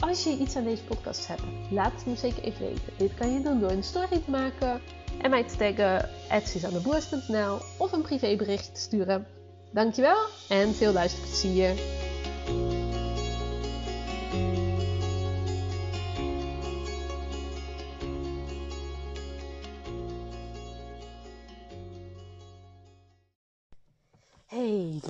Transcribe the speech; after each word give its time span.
Als 0.00 0.24
je 0.24 0.36
iets 0.36 0.56
aan 0.56 0.64
deze 0.64 0.84
podcast 0.84 1.26
hebt, 1.26 1.42
laat 1.70 1.92
het 1.92 2.06
me 2.06 2.16
zeker 2.16 2.42
even 2.42 2.66
weten. 2.66 2.92
Dit 2.96 3.14
kan 3.14 3.32
je 3.32 3.42
doen 3.42 3.60
door 3.60 3.70
een 3.70 3.82
story 3.82 4.20
te 4.24 4.30
maken 4.30 4.80
en 5.22 5.30
mij 5.30 5.44
te 5.44 5.56
taggen 5.56 6.08
@suzanneboers.nl 6.46 7.58
of 7.78 7.92
een 7.92 8.02
privébericht 8.02 8.74
te 8.74 8.80
sturen. 8.80 9.26
Dankjewel 9.72 10.18
en 10.48 10.74
veel 10.74 10.92
luisterplezier. 10.92 11.74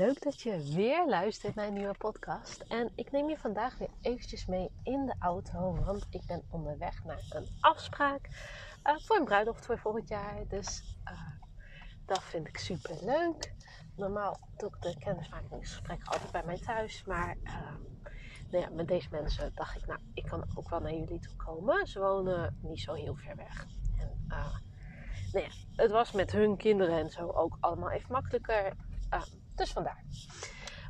Leuk 0.00 0.22
dat 0.22 0.40
je 0.40 0.72
weer 0.74 1.08
luistert 1.08 1.54
naar 1.54 1.66
een 1.66 1.72
nieuwe 1.72 1.96
podcast. 1.98 2.64
En 2.68 2.92
ik 2.94 3.10
neem 3.10 3.28
je 3.28 3.38
vandaag 3.38 3.78
weer 3.78 3.88
eventjes 4.00 4.46
mee 4.46 4.70
in 4.82 5.06
de 5.06 5.14
auto, 5.18 5.74
want 5.84 6.06
ik 6.10 6.26
ben 6.26 6.42
onderweg 6.50 7.04
naar 7.04 7.22
een 7.28 7.48
afspraak 7.60 8.28
uh, 8.84 8.98
voor 8.98 9.16
een 9.16 9.24
bruiloft 9.24 9.66
voor 9.66 9.78
volgend 9.78 10.08
jaar. 10.08 10.48
Dus 10.48 10.98
uh, 11.04 11.20
dat 12.06 12.22
vind 12.22 12.48
ik 12.48 12.56
super 12.58 12.96
leuk. 13.04 13.54
Normaal 13.96 14.40
doe 14.56 14.68
ik 14.68 14.82
de 14.82 14.98
kennismakingsgesprekken 14.98 16.12
altijd 16.12 16.32
bij 16.32 16.44
mij 16.44 16.58
thuis, 16.58 17.04
maar 17.04 17.36
uh, 17.42 17.52
nou 18.50 18.64
ja, 18.64 18.70
met 18.70 18.88
deze 18.88 19.08
mensen 19.10 19.52
dacht 19.54 19.76
ik, 19.76 19.86
nou, 19.86 20.00
ik 20.14 20.24
kan 20.24 20.44
ook 20.54 20.68
wel 20.70 20.80
naar 20.80 20.94
jullie 20.94 21.20
toe 21.20 21.36
komen. 21.36 21.86
Ze 21.86 22.00
wonen 22.00 22.58
niet 22.62 22.80
zo 22.80 22.92
heel 22.92 23.14
ver 23.14 23.36
weg. 23.36 23.66
En, 23.98 24.24
nou 24.26 24.50
het 25.76 25.90
was 25.90 26.12
met 26.12 26.32
hun 26.32 26.56
kinderen 26.56 26.98
en 26.98 27.10
zo 27.10 27.30
ook 27.30 27.56
allemaal 27.60 27.90
even 27.90 28.12
makkelijker. 28.12 28.76
Uh, 29.14 29.22
dus 29.54 29.72
vandaar. 29.72 30.04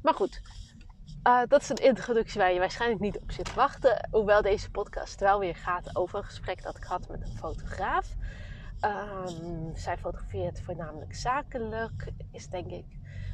Maar 0.03 0.15
goed, 0.15 0.41
uh, 1.27 1.43
dat 1.49 1.61
is 1.61 1.69
een 1.69 1.77
introductie 1.77 2.41
waar 2.41 2.53
je 2.53 2.59
waarschijnlijk 2.59 3.01
niet 3.01 3.19
op 3.19 3.31
zit 3.31 3.45
te 3.45 3.55
wachten. 3.55 4.09
Hoewel 4.11 4.43
deze 4.43 4.71
podcast 4.71 5.21
wel 5.21 5.39
weer 5.39 5.57
gaat 5.57 5.97
over 5.97 6.19
een 6.19 6.25
gesprek 6.25 6.63
dat 6.63 6.77
ik 6.77 6.85
had 6.85 7.09
met 7.09 7.21
een 7.23 7.37
fotograaf. 7.37 8.15
Um, 8.81 9.77
zij 9.77 9.99
fotografeert 9.99 10.61
voornamelijk 10.63 11.15
zakelijk. 11.15 12.13
Is 12.33 12.49
denk 12.49 12.71
ik, 12.71 12.87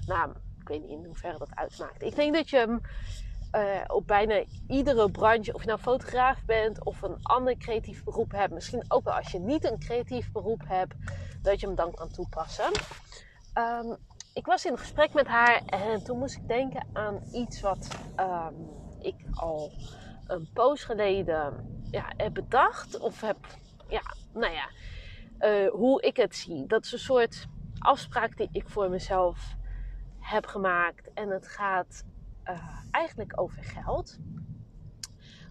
nou, 0.07 0.31
ik 0.61 0.69
weet 0.69 0.81
niet 0.81 0.91
in 0.91 1.05
hoeverre 1.05 1.39
dat 1.39 1.55
uitmaakt. 1.55 2.03
Ik 2.03 2.15
denk 2.15 2.35
dat 2.35 2.51
je 2.51 2.57
hem 2.57 2.81
uh, 3.53 3.85
op 3.87 4.07
bijna 4.07 4.45
iedere 4.67 5.11
branche, 5.11 5.53
of 5.53 5.61
je 5.61 5.67
nou 5.67 5.81
fotograaf 5.81 6.45
bent 6.45 6.85
of 6.85 7.03
een 7.03 7.23
ander 7.23 7.57
creatief 7.57 8.05
beroep 8.05 8.33
hebt, 8.33 8.53
misschien 8.53 8.85
ook 8.89 9.05
wel 9.05 9.15
als 9.15 9.31
je 9.31 9.39
niet 9.39 9.65
een 9.65 9.79
creatief 9.79 10.33
beroep 10.33 10.63
hebt, 10.67 10.95
dat 11.43 11.61
je 11.61 11.67
hem 11.67 11.77
dan 11.77 11.95
kan 11.95 12.09
toepassen. 12.09 12.71
Um, 13.55 13.97
ik 14.37 14.47
was 14.47 14.65
in 14.65 14.79
gesprek 14.79 15.13
met 15.13 15.27
haar 15.27 15.63
en 15.67 16.05
toen 16.05 16.19
moest 16.19 16.37
ik 16.37 16.49
denken 16.49 16.87
aan 16.93 17.23
iets 17.33 17.61
wat 17.61 17.99
um, 18.21 18.69
ik 19.01 19.15
al 19.31 19.73
een 20.27 20.51
poos 20.53 20.85
geleden 20.85 21.67
ja, 21.91 22.13
heb 22.17 22.35
bedacht. 22.35 22.99
Of 22.99 23.21
heb, 23.21 23.37
ja, 23.89 24.03
nou 24.33 24.53
ja, 24.53 24.69
uh, 25.41 25.71
hoe 25.71 26.03
ik 26.03 26.17
het 26.17 26.37
zie. 26.37 26.67
Dat 26.67 26.85
is 26.85 26.93
een 26.93 26.99
soort 26.99 27.47
afspraak 27.79 28.37
die 28.37 28.49
ik 28.53 28.69
voor 28.69 28.91
mezelf 28.91 29.57
heb 30.21 30.47
gemaakt. 30.47 31.13
En 31.13 31.29
het 31.29 31.49
gaat 31.49 32.05
uh, 32.45 32.79
eigenlijk 32.91 33.41
over 33.41 33.65
geld. 33.65 34.19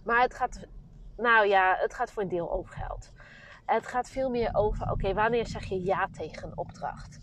Maar 0.04 0.20
het 0.20 0.34
gaat, 0.34 0.66
nou 1.16 1.46
ja, 1.46 1.76
het 1.78 1.94
gaat 1.94 2.10
voor 2.10 2.22
een 2.22 2.28
deel 2.28 2.52
over 2.52 2.74
geld. 2.74 3.12
Het 3.64 3.86
gaat 3.86 4.08
veel 4.08 4.30
meer 4.30 4.50
over, 4.52 4.90
oké, 4.90 5.14
wanneer 5.14 5.46
zeg 5.46 5.64
je 5.64 5.82
ja 5.82 6.08
tegen 6.12 6.48
een 6.48 6.58
opdracht? 6.58 7.18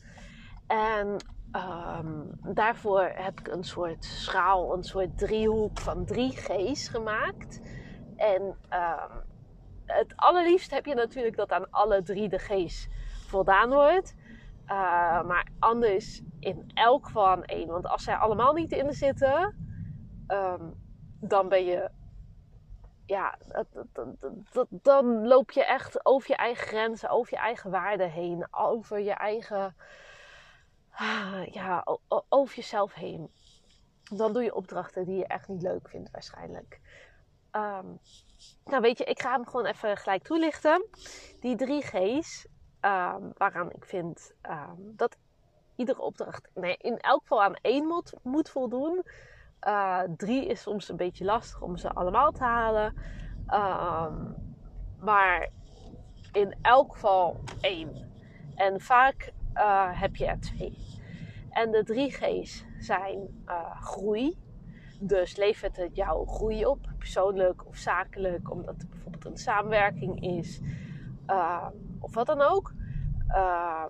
En 0.67 1.17
Um, 1.55 2.29
daarvoor 2.53 3.11
heb 3.13 3.39
ik 3.39 3.47
een 3.47 3.63
soort 3.63 4.05
schaal, 4.05 4.73
een 4.73 4.83
soort 4.83 5.17
driehoek 5.17 5.79
van 5.79 6.05
drie 6.05 6.31
G's 6.31 6.87
gemaakt. 6.87 7.61
En 8.15 8.41
um, 8.41 9.23
het 9.85 10.13
allerliefst 10.15 10.71
heb 10.71 10.85
je 10.85 10.95
natuurlijk 10.95 11.35
dat 11.35 11.51
aan 11.51 11.69
alle 11.69 12.03
drie 12.03 12.29
de 12.29 12.39
G's 12.39 12.87
voldaan 13.27 13.69
wordt. 13.69 14.15
Uh, 14.67 15.23
maar 15.23 15.47
anders 15.59 16.21
in 16.39 16.71
elk 16.73 17.09
van 17.09 17.43
één. 17.43 17.67
Want 17.67 17.87
als 17.87 18.03
zij 18.03 18.15
allemaal 18.15 18.53
niet 18.53 18.71
in 18.71 18.93
zitten, 18.93 19.55
dan 21.19 21.49
ben 21.49 21.65
je. 21.65 21.89
Ja, 23.05 23.37
dan 24.69 25.27
loop 25.27 25.51
je 25.51 25.65
echt 25.65 26.05
over 26.05 26.29
je 26.29 26.35
eigen 26.35 26.67
grenzen, 26.67 27.09
over 27.09 27.33
je 27.33 27.39
eigen 27.39 27.71
waarden 27.71 28.09
heen, 28.09 28.47
over 28.51 28.99
je 28.99 29.13
eigen 29.13 29.75
ja, 31.51 31.85
over 32.29 32.55
jezelf 32.55 32.93
heen. 32.93 33.31
Dan 34.03 34.33
doe 34.33 34.43
je 34.43 34.55
opdrachten 34.55 35.05
die 35.05 35.15
je 35.15 35.27
echt 35.27 35.47
niet 35.47 35.61
leuk 35.61 35.89
vindt 35.89 36.11
waarschijnlijk. 36.11 36.79
Um, 37.51 37.99
nou 38.65 38.81
weet 38.81 38.97
je, 38.97 39.03
ik 39.03 39.21
ga 39.21 39.31
hem 39.31 39.45
gewoon 39.45 39.65
even 39.65 39.97
gelijk 39.97 40.23
toelichten. 40.23 40.85
Die 41.39 41.55
drie 41.55 41.81
G's, 41.81 42.47
um, 42.81 43.31
waaraan 43.37 43.71
ik 43.71 43.85
vind 43.85 44.33
um, 44.49 44.93
dat 44.95 45.17
iedere 45.75 46.01
opdracht 46.01 46.49
nee, 46.53 46.77
in 46.77 46.97
elk 46.99 47.21
geval 47.21 47.43
aan 47.43 47.55
één 47.61 47.85
moet, 47.85 48.13
moet 48.21 48.49
voldoen. 48.49 49.03
Uh, 49.67 50.01
drie 50.17 50.45
is 50.45 50.61
soms 50.61 50.89
een 50.89 50.95
beetje 50.97 51.25
lastig 51.25 51.61
om 51.61 51.77
ze 51.77 51.89
allemaal 51.89 52.31
te 52.31 52.43
halen. 52.43 52.93
maar 54.99 55.49
in 56.31 56.55
elk 56.61 56.93
geval 56.93 57.39
één. 57.61 58.11
En 58.55 58.81
vaak 58.81 59.31
uh, 59.55 59.99
heb 60.01 60.15
je 60.15 60.25
er 60.25 60.39
twee. 60.39 60.77
En 61.49 61.71
de 61.71 61.83
drie 61.83 62.11
G's 62.11 62.65
zijn 62.79 63.43
uh, 63.45 63.81
groei. 63.81 64.41
Dus 64.99 65.35
levert 65.35 65.77
het 65.77 65.95
jouw 65.95 66.25
groei 66.25 66.65
op, 66.65 66.79
persoonlijk 66.97 67.67
of 67.67 67.75
zakelijk, 67.75 68.51
omdat 68.51 68.75
het 68.77 68.89
bijvoorbeeld 68.89 69.25
een 69.25 69.37
samenwerking 69.37 70.21
is, 70.21 70.61
uh, 71.27 71.67
of 71.99 72.13
wat 72.13 72.25
dan 72.25 72.41
ook. 72.41 72.73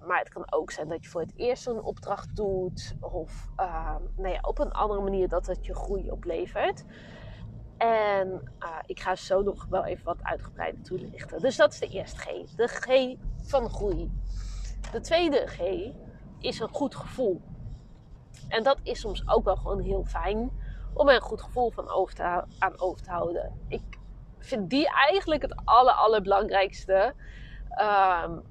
Maar 0.07 0.19
het 0.19 0.29
kan 0.29 0.51
ook 0.51 0.71
zijn 0.71 0.87
dat 0.87 1.03
je 1.03 1.09
voor 1.09 1.21
het 1.21 1.33
eerst 1.35 1.67
een 1.67 1.81
opdracht 1.81 2.35
doet, 2.35 2.95
of 2.99 3.49
nou 4.15 4.29
ja, 4.29 4.39
op 4.41 4.59
een 4.59 4.71
andere 4.71 5.01
manier 5.01 5.27
dat 5.27 5.45
het 5.45 5.65
je 5.65 5.75
groei 5.75 6.11
oplevert. 6.11 6.83
En 7.77 8.51
ik 8.85 8.99
ga 8.99 9.15
zo 9.15 9.41
nog 9.41 9.65
wel 9.69 9.85
even 9.85 10.05
wat 10.05 10.23
uitgebreider 10.23 10.81
toelichten. 10.81 11.39
Dus 11.39 11.55
dat 11.55 11.73
is 11.73 11.79
de 11.79 11.87
eerste 11.87 12.19
G, 12.19 12.55
de 12.55 12.67
G 12.67 13.15
van 13.47 13.69
groei. 13.69 14.11
De 14.91 14.99
tweede 15.01 15.47
G 15.47 15.59
is 16.39 16.59
een 16.59 16.69
goed 16.69 16.95
gevoel. 16.95 17.41
En 18.47 18.63
dat 18.63 18.79
is 18.83 18.99
soms 18.99 19.27
ook 19.27 19.43
wel 19.43 19.55
gewoon 19.55 19.81
heel 19.81 20.03
fijn 20.05 20.51
om 20.93 21.09
er 21.09 21.15
een 21.15 21.21
goed 21.21 21.41
gevoel 21.41 21.71
van 21.71 21.89
over 21.89 22.15
te, 22.15 22.43
aan 22.59 22.79
over 22.79 23.03
te 23.03 23.09
houden. 23.09 23.59
Ik 23.67 23.97
vind 24.37 24.69
die 24.69 24.89
eigenlijk 24.89 25.41
het 25.41 25.61
aller, 25.65 25.93
allerbelangrijkste. 25.93 27.13
Um, 28.25 28.43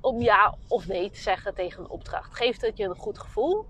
om 0.00 0.20
ja 0.20 0.54
of 0.68 0.86
nee 0.86 1.10
te 1.10 1.18
zeggen 1.18 1.54
tegen 1.54 1.82
een 1.82 1.90
opdracht. 1.90 2.34
Geeft 2.34 2.60
het 2.60 2.76
je 2.76 2.84
een 2.84 2.96
goed 2.96 3.18
gevoel. 3.18 3.66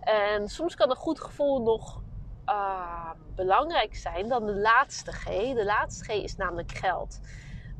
En 0.00 0.48
soms 0.48 0.74
kan 0.74 0.90
een 0.90 0.96
goed 0.96 1.20
gevoel 1.20 1.62
nog 1.62 2.02
uh, 2.46 3.10
belangrijk 3.34 3.96
zijn 3.96 4.28
dan 4.28 4.46
de 4.46 4.54
laatste 4.54 5.12
G. 5.12 5.24
De 5.54 5.64
laatste 5.64 6.04
G 6.04 6.08
is 6.08 6.36
namelijk 6.36 6.72
geld. 6.72 7.20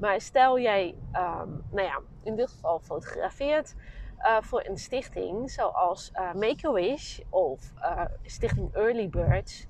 Maar 0.04 0.20
stel 0.20 0.58
jij, 0.58 0.94
um, 1.12 1.64
nou 1.70 1.82
ja, 1.82 2.00
in 2.22 2.36
dit 2.36 2.50
geval 2.50 2.80
fotografeert 2.80 3.74
uh, 4.18 4.40
voor 4.40 4.64
een 4.66 4.76
stichting 4.76 5.50
zoals 5.50 6.10
uh, 6.14 6.32
Make-A-Wish 6.34 7.20
of 7.28 7.72
uh, 7.76 8.04
Stichting 8.22 8.74
Early 8.74 9.08
Birds. 9.08 9.66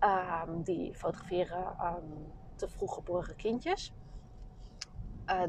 Um, 0.00 0.62
die 0.62 0.94
fotograferen 0.94 1.76
um, 1.80 2.32
te 2.54 2.68
vroeg 2.68 2.94
geboren 2.94 3.36
kindjes. 3.36 3.92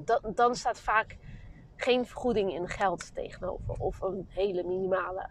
Dat, 0.06 0.31
dan 0.35 0.56
staat 0.56 0.79
vaak 0.79 1.17
geen 1.75 2.06
vergoeding 2.06 2.53
in 2.53 2.67
geld 2.67 3.13
tegenover 3.13 3.73
of 3.77 4.01
een 4.01 4.27
hele 4.29 4.63
minimale. 4.63 5.29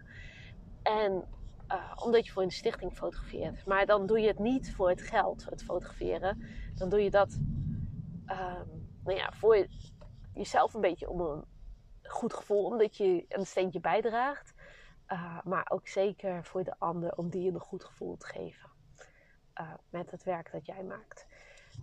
En 0.83 1.25
omdat 2.03 2.27
je 2.27 2.33
voor 2.33 2.43
een 2.43 2.51
stichting 2.51 2.93
fotografeert. 2.93 3.67
Maar 3.67 3.87
dan 3.87 4.07
doe 4.07 4.21
je 4.21 4.27
het 4.27 4.39
niet 4.39 4.75
voor 4.75 4.89
het 4.89 5.03
geld, 5.03 5.45
het 5.51 5.65
fotograferen. 5.65 6.43
Dan 6.75 6.89
doe 6.89 7.03
je 7.03 7.11
dat 7.11 7.39
um, 8.29 8.89
nou 9.05 9.19
ja, 9.19 9.33
voor 9.33 9.67
jezelf 10.35 10.75
een 10.75 10.81
beetje 10.81 11.11
om 11.11 11.21
een 11.21 11.45
goed 12.03 12.35
gevoel, 12.35 12.65
omdat 12.65 12.97
je 12.97 13.25
een 13.29 13.47
steentje 13.47 13.81
bijdraagt. 13.81 14.55
Uh, 15.09 15.39
maar 15.45 15.67
ook 15.69 15.89
zeker 15.89 16.45
voor 16.45 16.65
de 16.65 16.75
ander, 16.79 17.17
om 17.17 17.31
die 17.31 17.53
een 17.53 17.61
goed 17.61 17.85
gevoel 17.85 18.17
te 18.17 18.27
geven. 18.27 18.71
uh, 19.61 19.75
met 19.91 20.11
het 20.11 20.23
werk 20.23 20.53
dat 20.53 20.67
jij 20.67 20.83
maakt. 20.83 21.27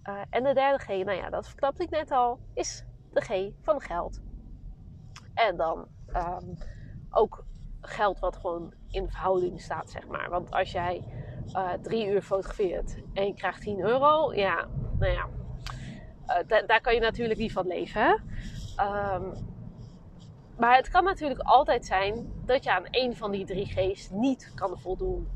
Uh, 0.10 0.22
en 0.30 0.44
de 0.44 0.54
derde 0.54 0.84
G, 0.84 0.88
nou 0.88 1.12
ja, 1.12 1.30
dat 1.30 1.48
verklapte 1.48 1.84
ik 1.84 1.90
net 1.90 2.12
al, 2.12 2.40
is 2.54 2.86
de 3.14 3.22
G 3.22 3.64
van 3.64 3.82
geld. 3.82 4.22
En 5.34 5.58
dan 5.58 5.88
um, 6.08 6.58
ook 7.10 7.46
geld 7.82 8.20
wat 8.20 8.38
gewoon 8.38 8.74
in 8.88 9.10
verhouding 9.10 9.62
staat, 9.62 9.90
zeg 9.90 10.08
maar. 10.08 10.30
Want 10.30 10.52
als 10.52 10.72
jij 10.72 11.04
drie 11.82 12.08
uur 12.08 12.22
fotografeert 12.22 12.98
en 13.14 13.26
je 13.26 13.34
krijgt 13.34 13.62
10 13.62 13.80
euro, 13.80 14.34
ja, 14.34 14.68
nou 15.00 15.12
ja, 15.12 15.28
uh, 16.28 16.68
daar 16.68 16.82
kan 16.82 16.94
je 16.94 17.00
natuurlijk 17.00 17.40
niet 17.40 17.52
van 17.52 17.68
leven. 17.68 18.24
Um, 18.80 19.34
maar 20.58 20.76
het 20.76 20.90
kan 20.90 21.04
natuurlijk 21.04 21.42
altijd 21.42 21.86
zijn 21.86 22.34
dat 22.46 22.64
je 22.64 22.72
aan 22.72 22.88
een 22.92 23.16
van 23.16 23.32
die 23.32 23.46
drie 23.46 23.66
G's 23.66 24.10
niet 24.10 24.52
kan 24.56 24.80
voldoen. 24.80 25.30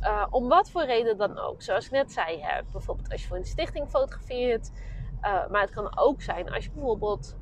Uh, 0.00 0.26
om 0.30 0.48
wat 0.48 0.70
voor 0.70 0.84
reden 0.84 1.16
dan 1.16 1.38
ook. 1.38 1.62
Zoals 1.62 1.84
ik 1.84 1.90
net 1.90 2.12
zei, 2.12 2.40
hè, 2.42 2.62
bijvoorbeeld 2.72 3.10
als 3.10 3.22
je 3.22 3.28
voor 3.28 3.36
een 3.36 3.44
stichting 3.44 3.88
fotografeert. 3.88 4.70
Uh, 5.22 5.48
maar 5.48 5.60
het 5.60 5.70
kan 5.70 5.98
ook 5.98 6.22
zijn 6.22 6.52
als 6.52 6.64
je 6.64 6.70
bijvoorbeeld 6.70 7.36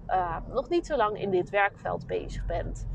nog 0.49 0.69
niet 0.69 0.87
zo 0.87 0.97
lang 0.97 1.21
in 1.21 1.31
dit 1.31 1.51
werkveld 1.51 2.07
bezig 2.07 2.47
bent. 2.47 2.87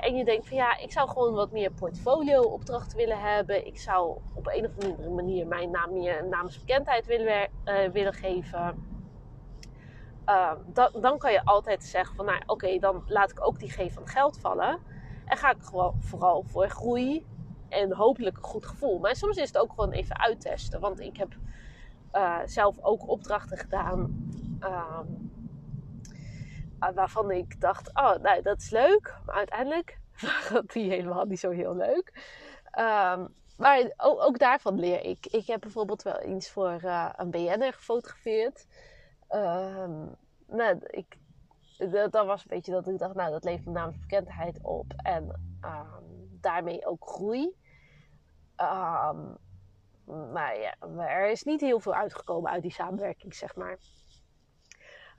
En 0.00 0.16
je 0.16 0.24
denkt 0.24 0.48
van 0.48 0.56
ja, 0.56 0.78
ik 0.78 0.92
zou 0.92 1.08
gewoon 1.08 1.34
wat 1.34 1.50
meer 1.50 1.70
portfolio 1.70 2.40
opdrachten 2.42 2.96
willen 2.98 3.20
hebben. 3.20 3.66
Ik 3.66 3.78
zou 3.78 4.18
op 4.34 4.46
een 4.46 4.64
of 4.64 4.84
andere 4.84 5.10
manier 5.10 5.46
mijn 5.46 5.70
naam 5.70 5.92
meer 5.92 6.28
naamsbekendheid 6.28 7.06
willen, 7.06 7.48
willen 7.92 8.14
geven. 8.14 8.94
Dan, 10.72 10.90
dan, 11.00 11.18
kan 11.18 11.32
je 11.32 11.44
altijd 11.44 11.84
zeggen 11.84 12.16
van 12.16 12.24
nou 12.24 12.42
oké, 12.46 12.78
dan 12.78 13.02
laat 13.06 13.30
ik 13.30 13.46
ook 13.46 13.58
die 13.58 13.70
G 13.70 13.92
van 13.92 14.06
geld 14.06 14.38
vallen. 14.38 14.78
En 15.24 15.36
ga 15.36 15.50
ik 15.50 15.62
gewoon 15.62 15.94
vooral 16.00 16.42
voor 16.42 16.68
groei 16.68 17.26
en 17.68 17.92
hopelijk 17.92 18.36
een 18.36 18.42
goed 18.42 18.66
gevoel. 18.66 18.98
Maar 18.98 19.16
soms 19.16 19.36
is 19.36 19.46
het 19.46 19.58
ook 19.58 19.70
gewoon 19.70 19.92
even 19.92 20.20
uittesten. 20.20 20.80
Want 20.80 21.00
ik 21.00 21.16
heb 21.16 21.36
zelf 22.44 22.76
ook 22.80 23.08
opdrachten 23.08 23.58
gedaan. 23.58 24.30
Uh, 24.60 25.00
waarvan 26.94 27.30
ik 27.30 27.60
dacht, 27.60 27.88
oh, 27.88 28.14
nou, 28.14 28.42
dat 28.42 28.60
is 28.60 28.70
leuk. 28.70 29.14
Uiteindelijk 29.26 29.98
waren 30.20 30.66
die 30.66 30.90
helemaal 30.90 31.24
niet 31.24 31.40
zo 31.40 31.50
heel 31.50 31.76
leuk. 31.76 32.12
Um, 32.78 33.34
maar 33.56 33.92
ook, 33.96 34.38
daarvan 34.38 34.78
leer 34.78 35.04
ik. 35.04 35.26
Ik 35.26 35.46
heb 35.46 35.60
bijvoorbeeld 35.60 36.02
wel 36.02 36.18
eens 36.18 36.50
voor 36.50 36.80
uh, 36.84 37.10
een 37.16 37.30
BN'er 37.30 37.72
gefotografeerd. 37.72 38.66
Um, 39.30 40.16
ik, 40.90 41.16
dat, 42.10 42.26
was 42.26 42.42
een 42.42 42.48
beetje 42.48 42.72
dat 42.72 42.88
ik 42.88 42.98
dacht, 42.98 43.14
nou, 43.14 43.30
dat 43.30 43.44
levert 43.44 43.74
naamsbekendheid 43.74 44.58
op. 44.62 44.92
En 44.96 45.40
um, 45.64 46.38
daarmee 46.40 46.86
ook 46.86 47.08
groei. 47.08 47.56
Maar 50.32 50.58
ja, 50.60 50.74
er 50.98 51.30
is 51.30 51.42
niet 51.42 51.60
heel 51.60 51.80
veel 51.80 51.94
uitgekomen 51.94 52.50
uit 52.50 52.62
die 52.62 52.72
samenwerking, 52.72 53.34
zeg 53.34 53.56
maar. 53.56 53.78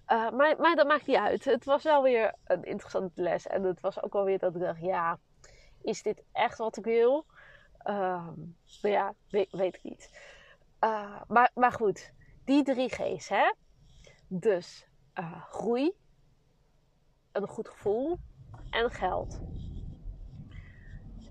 Uh, 0.08 0.30
maar, 0.32 0.56
maar 0.60 0.76
dat 0.76 0.88
maakt 0.88 1.08
niet 1.08 1.18
uit. 1.18 1.46
Het 1.46 1.66
was 1.66 1.84
wel 1.84 2.04
weer 2.04 2.34
een 2.46 2.64
interessante 2.64 3.22
les. 3.22 3.48
En 3.48 3.64
het 3.64 3.80
was 3.82 4.04
ook 4.04 4.14
wel 4.14 4.24
weer 4.24 4.40
dat 4.40 4.56
ik 4.56 4.62
dacht, 4.62 4.82
ja, 4.82 5.20
is 5.82 6.02
dit 6.02 6.24
echt 6.32 6.58
wat 6.58 6.78
ik 6.78 6.84
wil? 6.84 7.26
Nou 7.84 8.48
ja, 8.82 9.14
weet, 9.30 9.52
weet 9.52 9.76
ik 9.76 9.84
niet. 9.84 10.12
Uh, 10.84 11.22
maar, 11.28 11.52
maar 11.54 11.72
goed, 11.72 12.14
die 12.46 12.64
drie 12.64 12.90
G's, 12.90 13.30
hè. 13.30 13.54
Dus 14.28 14.88
uh, 15.20 15.44
groei, 15.44 15.92
een 17.32 17.48
goed 17.48 17.70
gevoel 17.70 18.18
en 18.70 18.92
geld. 18.92 19.40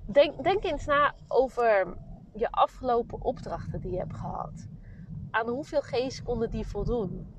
Denk, 0.06 0.44
denk 0.44 0.64
eens 0.64 0.87
na 0.87 1.14
over 1.28 1.96
je 2.34 2.50
afgelopen 2.50 3.23
opdrachten 3.23 3.81
die 3.81 3.90
je 3.90 3.99
hebt 3.99 4.17
gehad. 4.17 4.69
Aan 5.31 5.49
hoeveel 5.49 5.81
G's 5.82 6.23
konden 6.23 6.50
die 6.50 6.67
voldoen? 6.67 7.34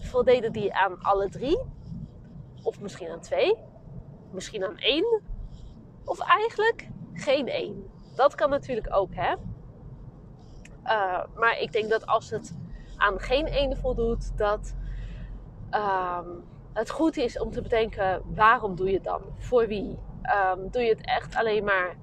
Voldeden 0.00 0.52
die 0.52 0.74
aan 0.74 1.02
alle 1.02 1.28
drie? 1.28 1.60
Of 2.62 2.80
misschien 2.80 3.10
aan 3.10 3.20
twee? 3.20 3.56
Misschien 4.30 4.64
aan 4.64 4.76
één? 4.76 5.22
Of 6.04 6.18
eigenlijk 6.18 6.88
geen 7.12 7.48
één? 7.48 7.90
Dat 8.14 8.34
kan 8.34 8.50
natuurlijk 8.50 8.94
ook, 8.94 9.14
hè? 9.14 9.34
Uh, 10.84 11.24
maar 11.34 11.58
ik 11.60 11.72
denk 11.72 11.90
dat 11.90 12.06
als 12.06 12.30
het 12.30 12.56
aan 12.96 13.20
geen 13.20 13.46
ene 13.46 13.76
voldoet, 13.76 14.38
dat 14.38 14.74
um, 15.70 16.44
het 16.72 16.90
goed 16.90 17.16
is 17.16 17.38
om 17.38 17.50
te 17.50 17.62
bedenken 17.62 18.22
waarom 18.34 18.76
doe 18.76 18.86
je 18.86 18.94
het 18.94 19.04
dan? 19.04 19.22
Voor 19.38 19.66
wie? 19.66 19.98
Um, 20.54 20.70
doe 20.70 20.82
je 20.82 20.88
het 20.88 21.06
echt 21.06 21.36
alleen 21.36 21.64
maar 21.64 21.96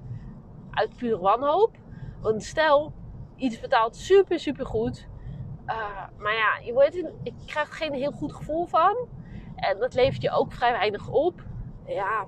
uit 0.70 0.96
pure 0.96 1.18
wanhoop? 1.18 1.76
Want 2.20 2.42
stel, 2.42 2.92
iets 3.36 3.60
betaalt 3.60 3.96
super, 3.96 4.38
super 4.38 4.66
goed. 4.66 5.08
Uh, 5.66 6.06
maar 6.18 6.34
ja, 6.34 6.58
je, 6.62 6.72
wordt 6.72 6.94
in, 6.94 7.14
je 7.22 7.32
krijgt 7.46 7.72
geen 7.72 7.92
heel 7.92 8.12
goed 8.12 8.34
gevoel 8.34 8.66
van. 8.66 8.96
En 9.56 9.78
dat 9.78 9.94
levert 9.94 10.22
je 10.22 10.30
ook 10.30 10.52
vrij 10.52 10.72
weinig 10.72 11.08
op. 11.08 11.42
Ja, 11.84 12.26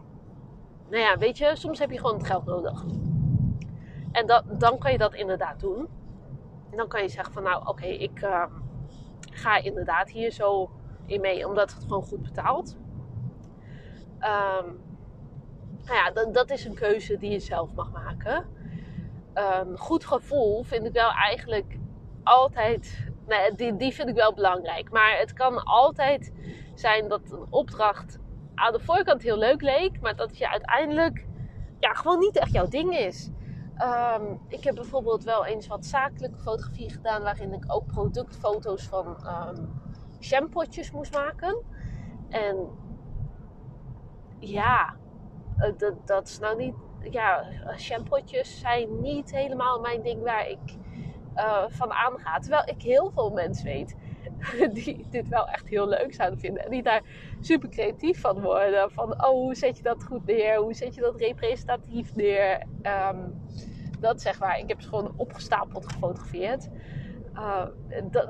nou 0.88 1.02
ja, 1.02 1.18
weet 1.18 1.38
je, 1.38 1.56
soms 1.56 1.78
heb 1.78 1.90
je 1.90 1.98
gewoon 1.98 2.16
het 2.16 2.26
geld 2.26 2.44
nodig. 2.44 2.84
En 4.12 4.26
dat, 4.26 4.44
dan 4.60 4.78
kan 4.78 4.92
je 4.92 4.98
dat 4.98 5.14
inderdaad 5.14 5.60
doen. 5.60 5.88
En 6.70 6.76
dan 6.76 6.88
kan 6.88 7.02
je 7.02 7.08
zeggen 7.08 7.32
van 7.32 7.42
nou, 7.42 7.66
oké, 7.66 7.86
ik 7.86 8.22
uh, 8.22 8.44
ga 9.20 9.56
inderdaad 9.56 10.10
hier 10.10 10.30
zo 10.30 10.70
in 11.06 11.20
mee, 11.20 11.46
omdat 11.48 11.72
het 11.72 11.82
gewoon 11.82 12.02
goed 12.02 12.22
betaalt. 12.22 12.76
Um, 14.20 14.80
nou 15.84 15.96
ja, 15.96 16.10
dat, 16.10 16.34
dat 16.34 16.50
is 16.50 16.64
een 16.64 16.74
keuze 16.74 17.18
die 17.18 17.30
je 17.30 17.40
zelf 17.40 17.74
mag 17.74 17.90
maken. 17.92 18.46
Um, 19.34 19.76
goed 19.76 20.04
gevoel 20.04 20.62
vind 20.62 20.86
ik 20.86 20.92
wel 20.92 21.10
eigenlijk 21.10 21.78
altijd. 22.22 23.07
Nee, 23.28 23.54
die, 23.54 23.76
die 23.76 23.94
vind 23.94 24.08
ik 24.08 24.14
wel 24.14 24.34
belangrijk. 24.34 24.90
Maar 24.90 25.18
het 25.18 25.32
kan 25.32 25.64
altijd 25.64 26.32
zijn 26.74 27.08
dat 27.08 27.30
een 27.30 27.46
opdracht 27.50 28.18
aan 28.54 28.72
de 28.72 28.80
voorkant 28.80 29.22
heel 29.22 29.38
leuk 29.38 29.62
leek, 29.62 30.00
maar 30.00 30.16
dat 30.16 30.38
je 30.38 30.50
uiteindelijk 30.50 31.26
ja, 31.80 31.92
gewoon 31.92 32.18
niet 32.18 32.36
echt 32.36 32.52
jouw 32.52 32.68
ding 32.68 32.94
is. 32.94 33.30
Um, 33.82 34.40
ik 34.48 34.64
heb 34.64 34.74
bijvoorbeeld 34.74 35.24
wel 35.24 35.46
eens 35.46 35.66
wat 35.66 35.86
zakelijke 35.86 36.38
fotografie 36.38 36.90
gedaan, 36.90 37.22
waarin 37.22 37.52
ik 37.52 37.64
ook 37.66 37.86
productfoto's 37.86 38.86
van 38.86 39.06
um, 39.06 39.80
shampootjes 40.20 40.90
moest 40.90 41.14
maken. 41.14 41.62
En 42.28 42.68
ja, 44.38 44.94
eh, 45.58 45.72
dat, 45.76 46.06
dat 46.06 46.28
is 46.28 46.38
nou 46.38 46.56
niet. 46.56 46.74
Ja, 47.10 47.44
shampootjes 47.76 48.60
zijn 48.60 49.00
niet 49.00 49.30
helemaal 49.30 49.80
mijn 49.80 50.02
ding 50.02 50.22
waar 50.22 50.48
ik 50.48 50.76
uh, 51.38 51.64
van 51.68 51.92
aanga. 51.92 52.38
Terwijl 52.38 52.62
ik 52.64 52.82
heel 52.82 53.10
veel 53.10 53.30
mensen 53.30 53.64
weet 53.64 53.96
die 54.84 55.06
dit 55.10 55.28
wel 55.28 55.48
echt 55.48 55.68
heel 55.68 55.88
leuk 55.88 56.14
zouden 56.14 56.38
vinden. 56.38 56.64
En 56.64 56.70
die 56.70 56.82
daar 56.82 57.02
super 57.40 57.68
creatief 57.68 58.20
van 58.20 58.40
worden. 58.40 58.90
Van, 58.90 59.12
oh, 59.12 59.30
hoe 59.30 59.54
zet 59.54 59.76
je 59.76 59.82
dat 59.82 60.04
goed 60.04 60.26
neer? 60.26 60.56
Hoe 60.56 60.74
zet 60.74 60.94
je 60.94 61.00
dat 61.00 61.20
representatief 61.20 62.14
neer? 62.14 62.62
Um, 62.82 63.42
dat 64.00 64.20
zeg 64.20 64.38
maar. 64.40 64.58
Ik 64.58 64.68
heb 64.68 64.80
ze 64.80 64.88
gewoon 64.88 65.12
opgestapeld 65.16 65.92
gefotografeerd. 65.92 66.68
Uh, 67.34 67.66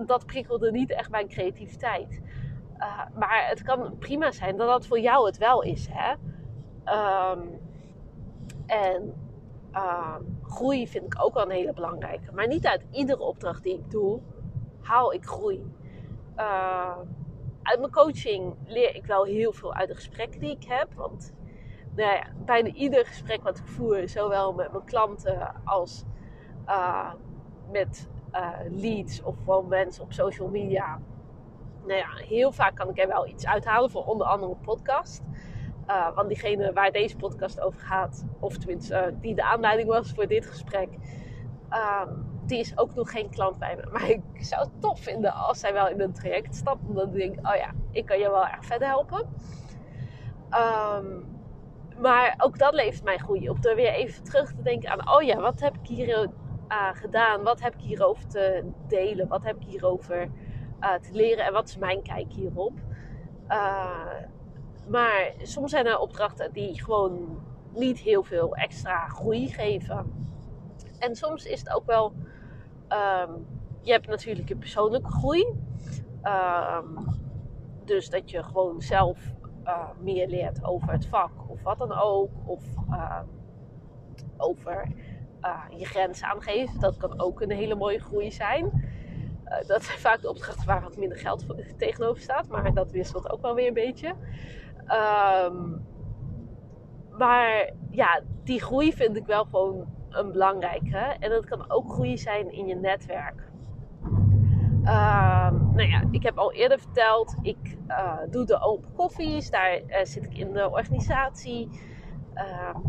dat 0.06 0.26
prikkelde 0.26 0.70
niet 0.70 0.90
echt 0.90 1.10
mijn 1.10 1.28
creativiteit. 1.28 2.20
Uh, 2.78 3.04
maar 3.14 3.46
het 3.48 3.62
kan 3.62 3.96
prima 3.98 4.30
zijn 4.30 4.56
dat 4.56 4.68
dat 4.68 4.86
voor 4.86 5.00
jou 5.00 5.26
het 5.26 5.38
wel 5.38 5.62
is. 5.62 5.88
Hè? 5.90 6.12
Um, 7.32 7.60
en 8.66 9.14
uh, 9.72 10.16
groei 10.48 10.88
vind 10.88 11.04
ik 11.04 11.24
ook 11.24 11.34
wel 11.34 11.42
een 11.42 11.50
hele 11.50 11.72
belangrijke. 11.72 12.32
Maar 12.32 12.46
niet 12.46 12.66
uit 12.66 12.86
iedere 12.90 13.22
opdracht 13.22 13.62
die 13.62 13.74
ik 13.74 13.90
doe, 13.90 14.20
haal 14.80 15.12
ik 15.12 15.24
groei. 15.24 15.72
Uh, 16.36 16.98
uit 17.62 17.78
mijn 17.78 17.92
coaching 17.92 18.54
leer 18.66 18.94
ik 18.94 19.06
wel 19.06 19.24
heel 19.24 19.52
veel 19.52 19.74
uit 19.74 19.88
de 19.88 19.94
gesprekken 19.94 20.40
die 20.40 20.50
ik 20.50 20.64
heb. 20.64 20.94
Want 20.94 21.32
nou 21.94 22.12
ja, 22.12 22.26
bijna 22.44 22.68
ieder 22.68 23.06
gesprek 23.06 23.42
wat 23.42 23.58
ik 23.58 23.66
voer, 23.66 24.08
zowel 24.08 24.52
met 24.52 24.72
mijn 24.72 24.84
klanten 24.84 25.54
als 25.64 26.04
uh, 26.66 27.12
met 27.70 28.08
uh, 28.32 28.50
leads 28.70 29.22
of 29.22 29.36
gewoon 29.36 29.68
mensen 29.68 30.02
op 30.02 30.12
social 30.12 30.48
media. 30.48 31.00
Nou 31.86 31.98
ja, 31.98 32.08
heel 32.14 32.52
vaak 32.52 32.76
kan 32.76 32.88
ik 32.88 32.98
er 32.98 33.08
wel 33.08 33.26
iets 33.26 33.46
uithalen 33.46 33.90
voor 33.90 34.04
onder 34.04 34.26
andere 34.26 34.52
een 34.52 34.60
podcast. 34.60 35.22
Uh, 35.88 36.14
want 36.14 36.28
diegene 36.28 36.72
waar 36.72 36.90
deze 36.90 37.16
podcast 37.16 37.60
over 37.60 37.80
gaat, 37.80 38.24
of 38.40 38.56
tenminste 38.56 38.94
uh, 38.94 39.20
die 39.20 39.34
de 39.34 39.44
aanleiding 39.44 39.88
was 39.88 40.12
voor 40.12 40.26
dit 40.26 40.46
gesprek, 40.46 40.88
uh, 41.70 42.06
die 42.46 42.58
is 42.58 42.78
ook 42.78 42.94
nog 42.94 43.10
geen 43.10 43.30
klant 43.30 43.58
bij 43.58 43.76
me. 43.76 43.88
Maar 43.92 44.08
ik 44.10 44.22
zou 44.34 44.62
het 44.62 44.80
tof 44.80 45.00
vinden 45.00 45.32
als 45.32 45.60
zij 45.60 45.72
wel 45.72 45.88
in 45.88 46.00
een 46.00 46.12
traject 46.12 46.54
stapt. 46.54 46.88
Omdat 46.88 47.06
ik 47.06 47.14
denk, 47.14 47.48
oh 47.48 47.56
ja, 47.56 47.70
ik 47.90 48.06
kan 48.06 48.18
je 48.18 48.30
wel 48.30 48.46
erg 48.46 48.64
verder 48.64 48.88
helpen. 48.88 49.26
Um, 50.50 51.26
maar 52.00 52.34
ook 52.38 52.58
dat 52.58 52.74
levert 52.74 53.04
mij 53.04 53.18
groei 53.18 53.48
op. 53.48 53.62
Door 53.62 53.74
weer 53.74 53.92
even 53.92 54.24
terug 54.24 54.54
te 54.54 54.62
denken 54.62 54.90
aan, 54.90 55.16
oh 55.16 55.22
ja, 55.22 55.40
wat 55.40 55.60
heb 55.60 55.74
ik 55.74 55.86
hier 55.86 56.08
uh, 56.08 56.88
gedaan? 56.92 57.42
Wat 57.42 57.60
heb 57.60 57.74
ik 57.74 57.80
hierover 57.80 58.26
te 58.26 58.70
delen? 58.86 59.28
Wat 59.28 59.44
heb 59.44 59.56
ik 59.56 59.66
hierover 59.66 60.30
te 60.80 61.12
leren? 61.12 61.44
En 61.44 61.52
wat 61.52 61.68
is 61.68 61.76
mijn 61.76 62.02
kijk 62.02 62.32
hierop? 62.32 62.72
Maar 64.88 65.32
soms 65.42 65.70
zijn 65.70 65.86
er 65.86 65.98
opdrachten 65.98 66.52
die 66.52 66.82
gewoon 66.82 67.42
niet 67.74 67.98
heel 67.98 68.22
veel 68.22 68.54
extra 68.56 69.08
groei 69.08 69.48
geven. 69.48 70.26
En 70.98 71.16
soms 71.16 71.44
is 71.44 71.58
het 71.58 71.74
ook 71.74 71.86
wel. 71.86 72.12
ehm, 72.88 73.32
je 73.82 73.92
hebt 73.92 74.06
natuurlijk 74.06 74.48
je 74.48 74.56
persoonlijke 74.56 75.10
groei. 75.10 75.46
Ehm, 76.22 76.96
dus 77.84 78.10
dat 78.10 78.30
je 78.30 78.42
gewoon 78.42 78.80
zelf 78.82 79.18
eh, 79.64 79.88
meer 80.00 80.28
leert 80.28 80.64
over 80.64 80.92
het 80.92 81.06
vak 81.06 81.30
of 81.46 81.62
wat 81.62 81.78
dan 81.78 81.92
ook. 81.92 82.30
Of 82.44 82.62
ehm, 82.90 83.26
over 84.36 84.92
eh, 85.40 85.62
je 85.76 85.84
grenzen 85.84 86.28
aangeven. 86.28 86.80
Dat 86.80 86.96
kan 86.96 87.20
ook 87.20 87.40
een 87.40 87.50
hele 87.50 87.74
mooie 87.74 87.98
groei 88.00 88.30
zijn. 88.32 88.64
Eh, 89.44 89.66
dat 89.66 89.84
zijn 89.84 89.98
vaak 89.98 90.20
de 90.20 90.28
opdrachten 90.28 90.66
waar 90.66 90.82
wat 90.82 90.96
minder 90.96 91.18
geld 91.18 91.46
tegenover 91.78 92.22
staat. 92.22 92.48
Maar 92.48 92.74
dat 92.74 92.90
wisselt 92.90 93.30
ook 93.30 93.42
wel 93.42 93.54
weer 93.54 93.68
een 93.68 93.74
beetje. 93.74 94.14
Ehm, 94.88 95.76
maar 97.10 97.72
ja, 97.90 98.20
die 98.44 98.62
groei 98.62 98.92
vind 98.92 99.16
ik 99.16 99.26
wel 99.26 99.44
gewoon 99.44 99.86
een 100.10 100.32
belangrijke. 100.32 100.96
En 100.96 101.30
dat 101.30 101.44
kan 101.44 101.70
ook 101.70 101.92
groei 101.92 102.18
zijn 102.18 102.52
in 102.52 102.66
je 102.66 102.74
netwerk. 102.74 103.48
Ehm, 104.84 105.54
nou 105.72 105.88
ja, 105.88 106.02
ik 106.10 106.22
heb 106.22 106.38
al 106.38 106.52
eerder 106.52 106.78
verteld, 106.78 107.36
ik 107.42 107.76
eh, 107.86 108.18
doe 108.30 108.44
de 108.44 108.60
open 108.60 108.92
koffies. 108.94 109.50
Daar 109.50 109.70
eh, 109.70 110.04
zit 110.04 110.24
ik 110.24 110.34
in 110.34 110.52
de 110.52 110.70
organisatie. 110.70 111.68
Ehm, 112.34 112.80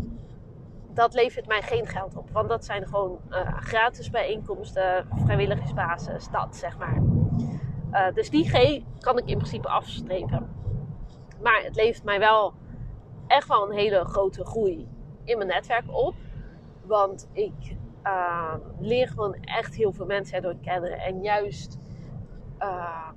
dat 0.92 1.14
levert 1.14 1.46
mij 1.46 1.62
geen 1.62 1.86
geld 1.86 2.16
op. 2.16 2.30
Want 2.30 2.48
dat 2.48 2.64
zijn 2.64 2.86
gewoon 2.86 3.18
eh, 3.30 3.56
gratis 3.56 4.10
bijeenkomsten, 4.10 5.06
vrijwilligersbasis, 5.24 6.28
dat 6.30 6.56
zeg 6.56 6.78
maar. 6.78 7.02
Dus 8.14 8.30
die 8.30 8.48
G 8.48 8.82
kan 8.98 9.18
ik 9.18 9.24
in 9.24 9.36
principe 9.36 9.68
afstrepen. 9.68 10.59
Maar 11.42 11.62
het 11.64 11.76
levert 11.76 12.04
mij 12.04 12.18
wel 12.18 12.54
echt 13.26 13.48
wel 13.48 13.70
een 13.70 13.76
hele 13.76 14.04
grote 14.04 14.44
groei 14.44 14.88
in 15.24 15.36
mijn 15.36 15.48
netwerk 15.48 15.84
op. 15.86 16.14
Want 16.82 17.28
ik 17.32 17.76
eh, 18.02 18.54
leer 18.78 19.08
gewoon 19.08 19.34
echt 19.34 19.74
heel 19.74 19.92
veel 19.92 20.06
mensen 20.06 20.36
erdoor 20.36 20.56
kennen. 20.62 20.98
En 20.98 21.22
juist, 21.22 21.78
eh, 22.58 23.08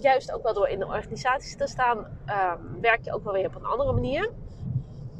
juist 0.00 0.32
ook 0.32 0.42
wel 0.42 0.54
door 0.54 0.68
in 0.68 0.78
de 0.78 0.86
organisaties 0.86 1.56
te 1.56 1.66
staan, 1.66 2.18
eh, 2.26 2.52
werk 2.80 3.04
je 3.04 3.12
ook 3.12 3.24
wel 3.24 3.32
weer 3.32 3.46
op 3.46 3.54
een 3.54 3.64
andere 3.64 3.92
manier. 3.92 4.30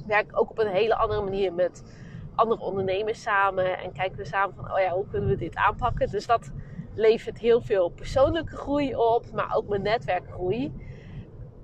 Werk 0.06 0.38
ook 0.38 0.50
op 0.50 0.58
een 0.58 0.66
hele 0.70 0.96
andere 0.96 1.22
manier 1.22 1.52
met 1.52 1.84
andere 2.34 2.60
ondernemers 2.60 3.22
samen. 3.22 3.78
En 3.78 3.92
kijken 3.92 4.18
we 4.18 4.24
samen 4.24 4.54
van, 4.54 4.72
oh 4.72 4.78
ja, 4.78 4.90
hoe 4.90 5.06
kunnen 5.10 5.28
we 5.28 5.36
dit 5.36 5.54
aanpakken? 5.54 6.10
Dus 6.10 6.26
dat 6.26 6.50
levert 6.94 7.38
heel 7.38 7.60
veel 7.60 7.88
persoonlijke 7.88 8.56
groei 8.56 8.96
op, 8.96 9.24
maar 9.32 9.54
ook 9.56 9.68
mijn 9.68 9.82
netwerkgroei. 9.82 10.72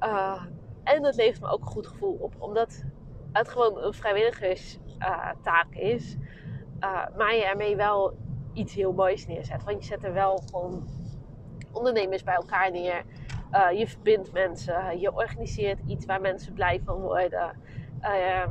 Uh, 0.01 0.43
en 0.83 1.03
dat 1.03 1.15
levert 1.15 1.41
me 1.41 1.49
ook 1.49 1.61
een 1.61 1.67
goed 1.67 1.87
gevoel 1.87 2.17
op, 2.21 2.35
omdat 2.39 2.85
het 3.33 3.49
gewoon 3.49 3.83
een 3.83 3.95
vrijwilligerstaak 3.95 5.67
is. 5.71 6.17
Uh, 6.81 7.07
maar 7.17 7.35
je 7.35 7.45
ermee 7.45 7.77
wel 7.77 8.17
iets 8.53 8.75
heel 8.75 8.93
moois 8.93 9.27
neerzet. 9.27 9.65
Want 9.65 9.79
je 9.79 9.87
zet 9.87 10.05
er 10.05 10.13
wel 10.13 10.43
gewoon 10.51 10.89
ondernemers 11.73 12.23
bij 12.23 12.35
elkaar 12.35 12.71
neer. 12.71 13.05
Uh, 13.53 13.79
je 13.79 13.87
verbindt 13.87 14.33
mensen. 14.33 15.01
Je 15.01 15.15
organiseert 15.15 15.81
iets 15.87 16.07
waar 16.07 16.21
mensen 16.21 16.53
blij 16.53 16.81
van 16.85 17.01
worden. 17.01 17.61
Uh, 18.03 18.47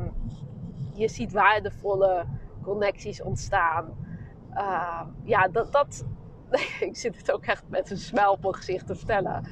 je 0.94 1.08
ziet 1.08 1.32
waardevolle 1.32 2.26
connecties 2.62 3.22
ontstaan. 3.22 3.98
Uh, 4.54 5.02
ja, 5.24 5.48
dat, 5.48 5.72
dat, 5.72 6.06
ik 6.90 6.96
zit 6.98 7.18
het 7.18 7.32
ook 7.32 7.46
echt 7.46 7.64
met 7.68 7.92
een 7.92 7.98
smile 7.98 8.32
op 8.32 8.42
mijn 8.42 8.54
gezicht 8.54 8.88
te 8.88 8.96
vertellen. 8.96 9.44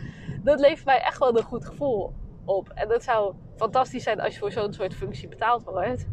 Dat 0.44 0.60
levert 0.60 0.86
mij 0.86 1.02
echt 1.02 1.20
wel 1.20 1.38
een 1.38 1.44
goed 1.44 1.66
gevoel 1.66 2.14
op. 2.46 2.70
En 2.70 2.88
dat 2.88 3.04
zou 3.04 3.36
fantastisch 3.56 4.04
zijn 4.04 4.20
als 4.20 4.34
je 4.34 4.40
voor 4.40 4.52
zo'n 4.52 4.74
soort 4.74 4.96
functie 4.96 5.28
betaald 5.28 5.64
wordt. 5.64 6.08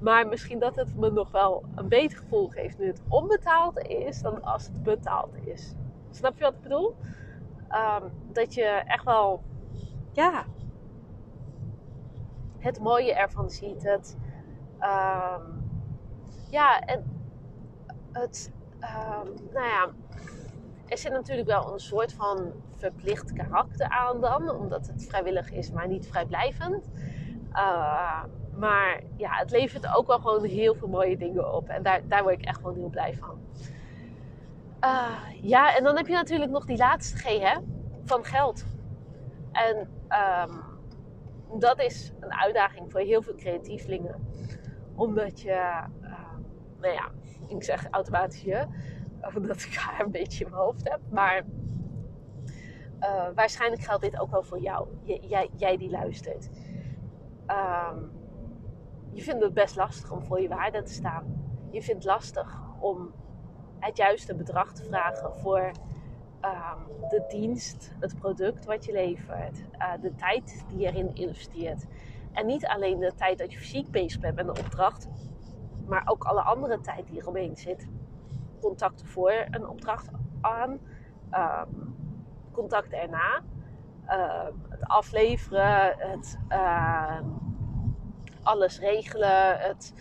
Maar 0.00 0.28
misschien 0.28 0.58
dat 0.58 0.76
het 0.76 0.96
me 0.96 1.10
nog 1.10 1.30
wel 1.30 1.64
een 1.74 1.88
beter 1.88 2.18
gevoel 2.18 2.48
geeft 2.48 2.78
nu 2.78 2.86
het 2.86 3.02
onbetaald 3.08 3.78
is 3.78 4.22
dan 4.22 4.42
als 4.42 4.66
het 4.66 4.82
betaald 4.82 5.34
is. 5.46 5.74
Snap 6.10 6.36
je 6.36 6.44
wat 6.44 6.54
ik 6.54 6.60
bedoel? 6.60 6.96
Um, 7.70 8.12
dat 8.32 8.54
je 8.54 8.64
echt 8.64 9.04
wel, 9.04 9.42
ja, 10.12 10.44
het 12.58 12.80
mooie 12.80 13.14
ervan 13.14 13.50
ziet. 13.50 13.82
Het, 13.82 14.16
um, 14.80 15.70
ja, 16.50 16.80
en 16.80 17.04
het, 18.12 18.52
nou 19.52 19.66
ja, 19.66 19.88
er 20.86 20.98
zit 20.98 21.12
natuurlijk 21.12 21.48
wel 21.48 21.72
een 21.72 21.80
soort 21.80 22.12
van 22.12 22.52
verplicht 22.76 23.32
karakter 23.32 23.88
aan 23.88 24.20
dan, 24.20 24.50
omdat 24.50 24.86
het 24.86 25.06
vrijwillig 25.08 25.52
is, 25.52 25.70
maar 25.70 25.88
niet 25.88 26.06
vrijblijvend. 26.06 26.90
Uh, 27.52 28.22
maar 28.56 29.00
ja, 29.16 29.30
het 29.30 29.50
levert 29.50 29.94
ook 29.94 30.06
wel 30.06 30.18
gewoon 30.18 30.44
heel 30.44 30.74
veel 30.74 30.88
mooie 30.88 31.16
dingen 31.16 31.54
op. 31.54 31.68
En 31.68 31.82
daar, 31.82 32.08
daar 32.08 32.22
word 32.22 32.34
ik 32.34 32.44
echt 32.44 32.56
gewoon 32.56 32.74
heel 32.74 32.88
blij 32.88 33.14
van. 33.14 33.38
Uh, 34.84 35.18
ja, 35.40 35.76
en 35.76 35.84
dan 35.84 35.96
heb 35.96 36.06
je 36.06 36.12
natuurlijk 36.12 36.50
nog 36.50 36.64
die 36.64 36.76
laatste 36.76 37.16
G, 37.16 37.38
hè? 37.38 37.58
Van 38.04 38.24
geld. 38.24 38.64
En 39.52 39.88
dat 41.58 41.80
is 41.80 42.12
een 42.20 42.32
uitdaging 42.32 42.90
voor 42.92 43.00
heel 43.00 43.22
veel 43.22 43.34
creatievelingen. 43.34 44.26
Omdat 44.94 45.40
je, 45.40 45.84
nou 46.82 46.94
ja, 46.94 47.10
ik 47.48 47.62
zeg 47.62 47.86
automatisch 47.90 48.42
je, 48.42 48.66
omdat 49.36 49.62
ik 49.62 49.74
haar 49.74 50.04
een 50.04 50.10
beetje 50.10 50.44
in 50.44 50.50
mijn 50.50 50.62
hoofd 50.62 50.88
heb. 50.90 51.00
Maar 51.10 51.44
uh, 53.00 53.26
waarschijnlijk 53.34 53.82
geldt 53.82 54.02
dit 54.02 54.20
ook 54.20 54.30
wel 54.30 54.42
voor 54.42 54.60
jou, 54.60 54.88
jij, 55.02 55.50
jij 55.56 55.76
die 55.76 55.90
luistert. 55.90 56.50
Um, 57.46 58.10
je 59.10 59.22
vindt 59.22 59.42
het 59.42 59.54
best 59.54 59.76
lastig 59.76 60.12
om 60.12 60.22
voor 60.22 60.40
je 60.40 60.48
waarde 60.48 60.82
te 60.82 60.92
staan. 60.92 61.24
Je 61.70 61.82
vindt 61.82 62.04
het 62.04 62.12
lastig 62.12 62.60
om 62.80 63.12
het 63.78 63.96
juiste 63.96 64.34
bedrag 64.34 64.72
te 64.72 64.84
vragen 64.84 65.34
voor 65.34 65.70
um, 66.40 67.08
de 67.08 67.24
dienst, 67.28 67.92
het 68.00 68.18
product 68.18 68.64
wat 68.64 68.84
je 68.84 68.92
levert, 68.92 69.58
uh, 69.78 69.92
de 70.00 70.14
tijd 70.14 70.64
die 70.68 70.78
je 70.78 70.86
erin 70.86 71.14
investeert. 71.14 71.86
En 72.32 72.46
niet 72.46 72.66
alleen 72.66 72.98
de 72.98 73.14
tijd 73.14 73.38
dat 73.38 73.52
je 73.52 73.58
fysiek 73.58 73.90
bezig 73.90 74.20
bent 74.20 74.34
met 74.34 74.48
een 74.48 74.64
opdracht, 74.64 75.08
maar 75.86 76.02
ook 76.04 76.24
alle 76.24 76.42
andere 76.42 76.80
tijd 76.80 77.06
die 77.06 77.20
eromheen 77.20 77.56
zit. 77.56 77.88
Contacten 78.60 79.06
voor 79.06 79.46
een 79.50 79.68
opdracht 79.68 80.08
aan, 80.40 80.80
um, 81.32 81.94
contacten 82.52 83.00
erna, 83.00 83.42
uh, 84.08 84.48
het 84.68 84.84
afleveren, 84.84 85.94
het 85.98 86.38
uh, 86.48 87.20
alles 88.42 88.78
regelen, 88.78 89.58
het 89.58 89.94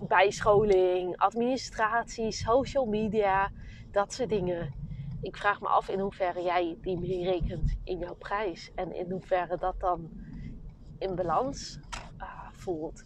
bijscholing, 0.00 1.16
administratie, 1.16 2.32
social 2.32 2.86
media, 2.86 3.50
dat 3.90 4.12
soort 4.12 4.28
dingen. 4.28 4.72
Ik 5.20 5.36
vraag 5.36 5.60
me 5.60 5.68
af 5.68 5.88
in 5.88 5.98
hoeverre 6.00 6.42
jij 6.42 6.78
die 6.80 6.98
meerekent 6.98 7.76
in 7.84 7.98
jouw 7.98 8.14
prijs 8.14 8.72
en 8.74 8.92
in 8.92 9.10
hoeverre 9.10 9.58
dat 9.58 9.80
dan 9.80 10.10
in 10.98 11.14
balans 11.14 11.80
uh, 12.20 12.48
voelt. 12.52 13.04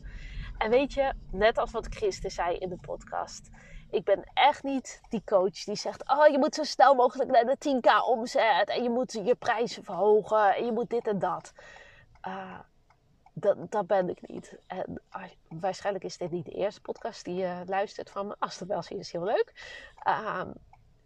En 0.63 0.71
weet 0.71 0.93
je, 0.93 1.13
net 1.31 1.59
als 1.59 1.71
wat 1.71 1.87
Christen 1.95 2.31
zei 2.31 2.57
in 2.57 2.69
de 2.69 2.79
podcast, 2.81 3.51
ik 3.91 4.05
ben 4.05 4.31
echt 4.35 4.63
niet 4.63 5.01
die 5.09 5.23
coach 5.25 5.65
die 5.65 5.77
zegt: 5.77 6.11
Oh, 6.11 6.27
je 6.27 6.39
moet 6.39 6.55
zo 6.55 6.63
snel 6.63 6.95
mogelijk 6.95 7.31
naar 7.31 7.45
de 7.45 7.57
10k 7.57 8.07
omzet 8.07 8.69
en 8.69 8.83
je 8.83 8.91
moet 8.91 9.13
je 9.13 9.35
prijzen 9.35 9.85
verhogen 9.85 10.55
en 10.55 10.65
je 10.65 10.73
moet 10.73 10.91
dit 10.91 11.07
en 11.07 11.19
dat. 11.19 11.53
Uh, 12.27 12.59
dat, 13.33 13.71
dat 13.71 13.87
ben 13.87 14.09
ik 14.09 14.29
niet. 14.29 14.59
En 14.67 15.03
waarschijnlijk 15.49 16.05
is 16.05 16.17
dit 16.17 16.31
niet 16.31 16.45
de 16.45 16.51
eerste 16.51 16.81
podcast 16.81 17.25
die 17.25 17.35
je 17.35 17.63
luistert 17.67 18.11
van 18.11 18.27
me. 18.27 18.37
Als 18.39 18.59
dat 18.59 18.69
wel 18.69 18.99
is, 18.99 19.13
heel 19.13 19.25
leuk. 19.25 19.53
Uh, 20.09 20.43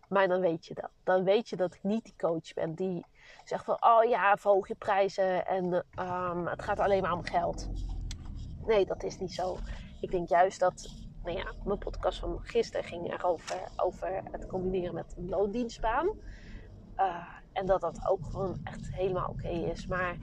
maar 0.08 0.28
dan 0.28 0.40
weet 0.40 0.66
je 0.66 0.74
dat. 0.74 0.90
Dan 1.04 1.24
weet 1.24 1.48
je 1.48 1.56
dat 1.56 1.74
ik 1.74 1.82
niet 1.82 2.04
die 2.04 2.16
coach 2.16 2.54
ben 2.54 2.74
die 2.74 3.06
zegt 3.44 3.64
van... 3.64 3.76
Oh 3.80 4.04
ja, 4.04 4.36
verhoog 4.36 4.68
je 4.68 4.74
prijzen 4.74 5.46
en 5.46 5.84
um, 5.98 6.46
het 6.46 6.62
gaat 6.62 6.80
alleen 6.80 7.02
maar 7.02 7.12
om 7.12 7.24
geld. 7.24 7.68
Nee, 8.66 8.86
dat 8.86 9.02
is 9.02 9.18
niet 9.18 9.32
zo. 9.32 9.58
Ik 10.00 10.10
denk 10.10 10.28
juist 10.28 10.60
dat... 10.60 10.90
Nou 11.22 11.38
ja, 11.38 11.52
mijn 11.64 11.78
podcast 11.78 12.18
van 12.18 12.38
gisteren 12.42 12.84
ging 12.84 13.12
erover 13.12 13.60
over 13.76 14.22
het 14.30 14.46
combineren 14.46 14.94
met 14.94 15.14
een 15.16 15.28
loondienstbaan. 15.28 16.08
Uh, 16.96 17.26
en 17.52 17.66
dat 17.66 17.80
dat 17.80 18.08
ook 18.08 18.26
gewoon 18.26 18.60
echt 18.64 18.94
helemaal 18.94 19.28
oké 19.28 19.48
is. 19.48 19.86
Maar 19.86 20.16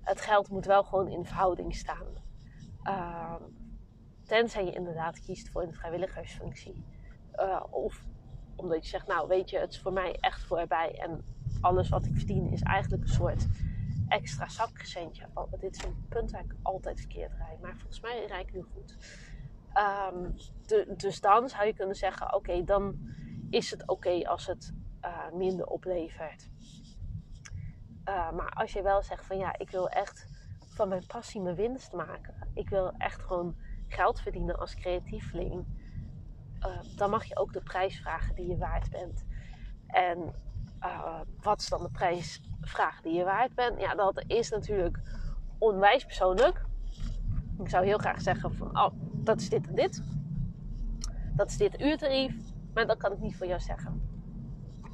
het 0.00 0.20
geld 0.20 0.48
moet 0.48 0.64
wel 0.64 0.84
gewoon 0.84 1.08
in 1.08 1.24
verhouding 1.24 1.74
staan. 1.74 2.06
Uh, 2.84 3.34
tenzij 4.24 4.64
je 4.64 4.72
inderdaad 4.72 5.20
kiest 5.20 5.48
voor 5.50 5.62
een 5.62 5.74
vrijwilligersfunctie. 5.74 6.84
Uh, 7.36 7.62
of 7.70 8.04
omdat 8.56 8.82
je 8.84 8.90
zegt, 8.90 9.06
nou 9.06 9.28
weet 9.28 9.50
je, 9.50 9.58
het 9.58 9.72
is 9.72 9.80
voor 9.80 9.92
mij 9.92 10.16
echt 10.20 10.44
voorbij. 10.44 10.98
En 10.98 11.24
alles 11.60 11.88
wat 11.88 12.06
ik 12.06 12.16
verdien 12.16 12.52
is 12.52 12.62
eigenlijk 12.62 13.02
een 13.02 13.08
soort 13.08 13.46
extra 14.12 14.48
zakgecentje. 14.48 15.26
Oh, 15.34 15.52
dit 15.58 15.74
is 15.76 15.84
een 15.84 16.06
punt 16.08 16.30
waar 16.30 16.44
ik 16.44 16.54
altijd 16.62 16.98
verkeerd 16.98 17.32
rijd. 17.32 17.60
Maar 17.60 17.76
volgens 17.76 18.00
mij 18.00 18.26
rijd 18.26 18.48
ik 18.48 18.54
nu 18.54 18.62
goed. 18.62 18.96
Um, 20.12 20.34
de, 20.66 20.94
dus 20.96 21.20
dan 21.20 21.48
zou 21.48 21.66
je 21.66 21.74
kunnen 21.74 21.96
zeggen, 21.96 22.34
oké, 22.34 22.64
dan 22.64 22.98
is 23.50 23.70
het 23.70 23.88
oké 23.88 24.28
als 24.28 24.46
het 24.46 24.74
uh, 25.02 25.32
minder 25.32 25.66
oplevert. 25.66 26.50
Uh, 28.08 28.32
maar 28.32 28.50
als 28.50 28.72
je 28.72 28.82
wel 28.82 29.02
zegt 29.02 29.26
van 29.26 29.38
ja, 29.38 29.58
ik 29.58 29.70
wil 29.70 29.88
echt 29.88 30.26
van 30.68 30.88
mijn 30.88 31.06
passie 31.06 31.40
mijn 31.40 31.56
winst 31.56 31.92
maken. 31.92 32.48
Ik 32.54 32.68
wil 32.68 32.92
echt 32.98 33.22
gewoon 33.22 33.56
geld 33.88 34.20
verdienen 34.20 34.58
als 34.58 34.74
creatieveling, 34.74 35.66
uh, 36.60 36.96
dan 36.96 37.10
mag 37.10 37.24
je 37.24 37.36
ook 37.36 37.52
de 37.52 37.62
prijs 37.62 38.00
vragen 38.00 38.34
die 38.34 38.46
je 38.46 38.56
waard 38.56 38.90
bent. 38.90 39.26
En 39.86 40.34
uh, 40.82 41.20
wat 41.40 41.60
is 41.60 41.68
dan 41.68 41.82
de 41.82 41.90
prijsvraag 41.90 43.00
die 43.00 43.12
je 43.12 43.24
waard 43.24 43.54
bent? 43.54 43.80
Ja, 43.80 43.94
dat 43.94 44.24
is 44.26 44.50
natuurlijk 44.50 45.00
onwijs 45.58 46.04
persoonlijk. 46.04 46.64
Ik 47.58 47.68
zou 47.68 47.84
heel 47.84 47.98
graag 47.98 48.20
zeggen 48.20 48.54
van, 48.54 48.78
oh, 48.78 48.92
dat 49.12 49.40
is 49.40 49.48
dit 49.48 49.66
en 49.66 49.74
dit. 49.74 50.02
Dat 51.36 51.50
is 51.50 51.56
dit 51.56 51.80
uurtarief. 51.80 52.34
Maar 52.74 52.86
dat 52.86 52.96
kan 52.96 53.12
ik 53.12 53.18
niet 53.18 53.36
voor 53.36 53.46
jou 53.46 53.60
zeggen. 53.60 54.02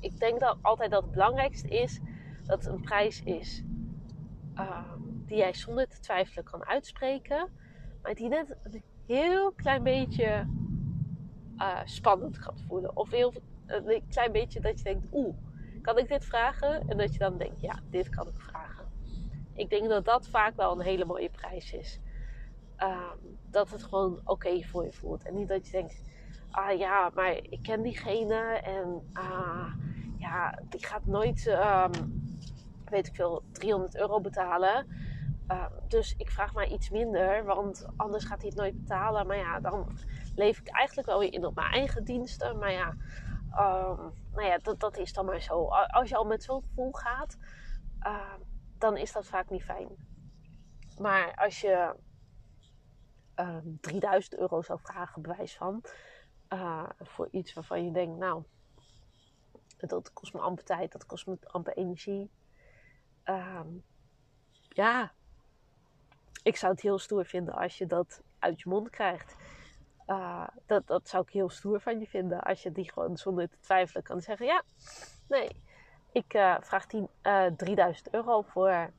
Ik 0.00 0.18
denk 0.18 0.40
dat 0.40 0.58
altijd 0.62 0.90
dat 0.90 1.02
het 1.02 1.12
belangrijkste 1.12 1.68
is 1.68 2.00
dat 2.46 2.64
het 2.64 2.74
een 2.74 2.80
prijs 2.80 3.22
is 3.22 3.62
uh, 4.54 4.92
die 5.26 5.36
jij 5.36 5.54
zonder 5.54 5.88
te 5.88 6.00
twijfelen 6.00 6.44
kan 6.44 6.64
uitspreken. 6.64 7.48
Maar 8.02 8.14
die 8.14 8.28
net 8.28 8.56
een 8.62 8.82
heel 9.06 9.52
klein 9.52 9.82
beetje 9.82 10.46
uh, 11.56 11.78
spannend 11.84 12.38
gaat 12.38 12.62
voelen. 12.66 12.96
Of 12.96 13.10
heel, 13.10 13.32
een 13.66 14.02
klein 14.08 14.32
beetje 14.32 14.60
dat 14.60 14.78
je 14.78 14.84
denkt, 14.84 15.08
oeh, 15.12 15.36
kan 15.88 15.98
ik 15.98 16.08
dit 16.08 16.24
vragen? 16.24 16.88
En 16.88 16.96
dat 16.96 17.12
je 17.12 17.18
dan 17.18 17.38
denkt, 17.38 17.60
ja, 17.60 17.78
dit 17.90 18.08
kan 18.08 18.28
ik 18.28 18.40
vragen. 18.40 18.84
Ik 19.54 19.70
denk 19.70 19.88
dat 19.88 20.04
dat 20.04 20.28
vaak 20.28 20.56
wel 20.56 20.72
een 20.72 20.84
hele 20.84 21.04
mooie 21.04 21.30
prijs 21.30 21.72
is. 21.72 22.00
Um, 22.78 23.38
dat 23.50 23.70
het 23.70 23.82
gewoon 23.82 24.20
oké 24.24 24.62
voor 24.62 24.84
je 24.84 24.92
voelt. 24.92 25.22
En 25.22 25.34
niet 25.34 25.48
dat 25.48 25.66
je 25.66 25.72
denkt, 25.72 26.02
ah 26.50 26.78
ja, 26.78 27.10
maar 27.14 27.32
ik 27.32 27.62
ken 27.62 27.82
diegene 27.82 28.60
en 28.64 29.10
ah, 29.12 29.72
ja, 30.18 30.58
die 30.68 30.86
gaat 30.86 31.06
nooit, 31.06 31.46
um, 31.46 32.22
weet 32.84 33.06
ik 33.06 33.14
veel, 33.14 33.42
300 33.52 33.96
euro 33.96 34.20
betalen. 34.20 34.86
Um, 35.50 35.88
dus 35.88 36.14
ik 36.16 36.30
vraag 36.30 36.54
maar 36.54 36.68
iets 36.68 36.90
minder, 36.90 37.44
want 37.44 37.86
anders 37.96 38.24
gaat 38.24 38.40
hij 38.40 38.48
het 38.48 38.58
nooit 38.58 38.80
betalen. 38.80 39.26
Maar 39.26 39.36
ja, 39.36 39.60
dan 39.60 39.98
leef 40.34 40.58
ik 40.58 40.68
eigenlijk 40.68 41.08
wel 41.08 41.18
weer 41.18 41.32
in 41.32 41.46
op 41.46 41.54
mijn 41.54 41.72
eigen 41.72 42.04
diensten. 42.04 42.58
Maar 42.58 42.72
ja, 42.72 42.94
nou 44.38 44.50
ja, 44.50 44.58
dat, 44.58 44.80
dat 44.80 44.96
is 44.96 45.12
dan 45.12 45.24
maar 45.24 45.40
zo. 45.40 45.68
Als 45.68 46.08
je 46.08 46.16
al 46.16 46.24
met 46.24 46.42
zo'n 46.42 46.62
gevoel 46.62 46.92
gaat, 46.92 47.36
uh, 48.06 48.34
dan 48.78 48.96
is 48.96 49.12
dat 49.12 49.26
vaak 49.26 49.50
niet 49.50 49.62
fijn. 49.62 49.88
Maar 50.98 51.34
als 51.34 51.60
je 51.60 51.94
uh, 53.40 53.56
ehm, 53.56 53.76
3000 53.80 54.36
euro 54.36 54.62
zou 54.62 54.78
vragen, 54.80 55.22
bewijs 55.22 55.56
van, 55.56 55.84
uh, 56.48 56.88
voor 56.98 57.28
iets 57.30 57.52
waarvan 57.52 57.84
je 57.84 57.90
denkt, 57.90 58.18
nou, 58.18 58.44
dat 59.76 60.12
kost 60.12 60.32
me 60.32 60.40
amper 60.40 60.64
tijd, 60.64 60.92
dat 60.92 61.06
kost 61.06 61.26
me 61.26 61.38
amper 61.42 61.76
energie. 61.76 62.30
Um, 63.24 63.84
ja, 64.68 65.12
ik 66.42 66.56
zou 66.56 66.72
het 66.72 66.80
heel 66.80 66.98
stoer 66.98 67.24
vinden 67.24 67.54
als 67.54 67.78
je 67.78 67.86
dat 67.86 68.22
uit 68.38 68.60
je 68.60 68.68
mond 68.68 68.90
krijgt. 68.90 69.36
Uh, 70.08 70.46
dat, 70.66 70.86
dat 70.86 71.08
zou 71.08 71.22
ik 71.22 71.32
heel 71.32 71.50
stoer 71.50 71.80
van 71.80 72.00
je 72.00 72.06
vinden. 72.06 72.40
Als 72.40 72.62
je 72.62 72.72
die 72.72 72.92
gewoon 72.92 73.16
zonder 73.16 73.48
te 73.48 73.58
twijfelen 73.60 74.02
kan 74.02 74.20
zeggen: 74.20 74.46
Ja, 74.46 74.62
nee, 75.28 75.62
ik 76.12 76.34
uh, 76.34 76.56
vraag 76.60 76.86
10, 76.86 77.08
uh, 77.22 77.46
3000 77.46 78.14
euro 78.14 78.42
voor 78.42 78.90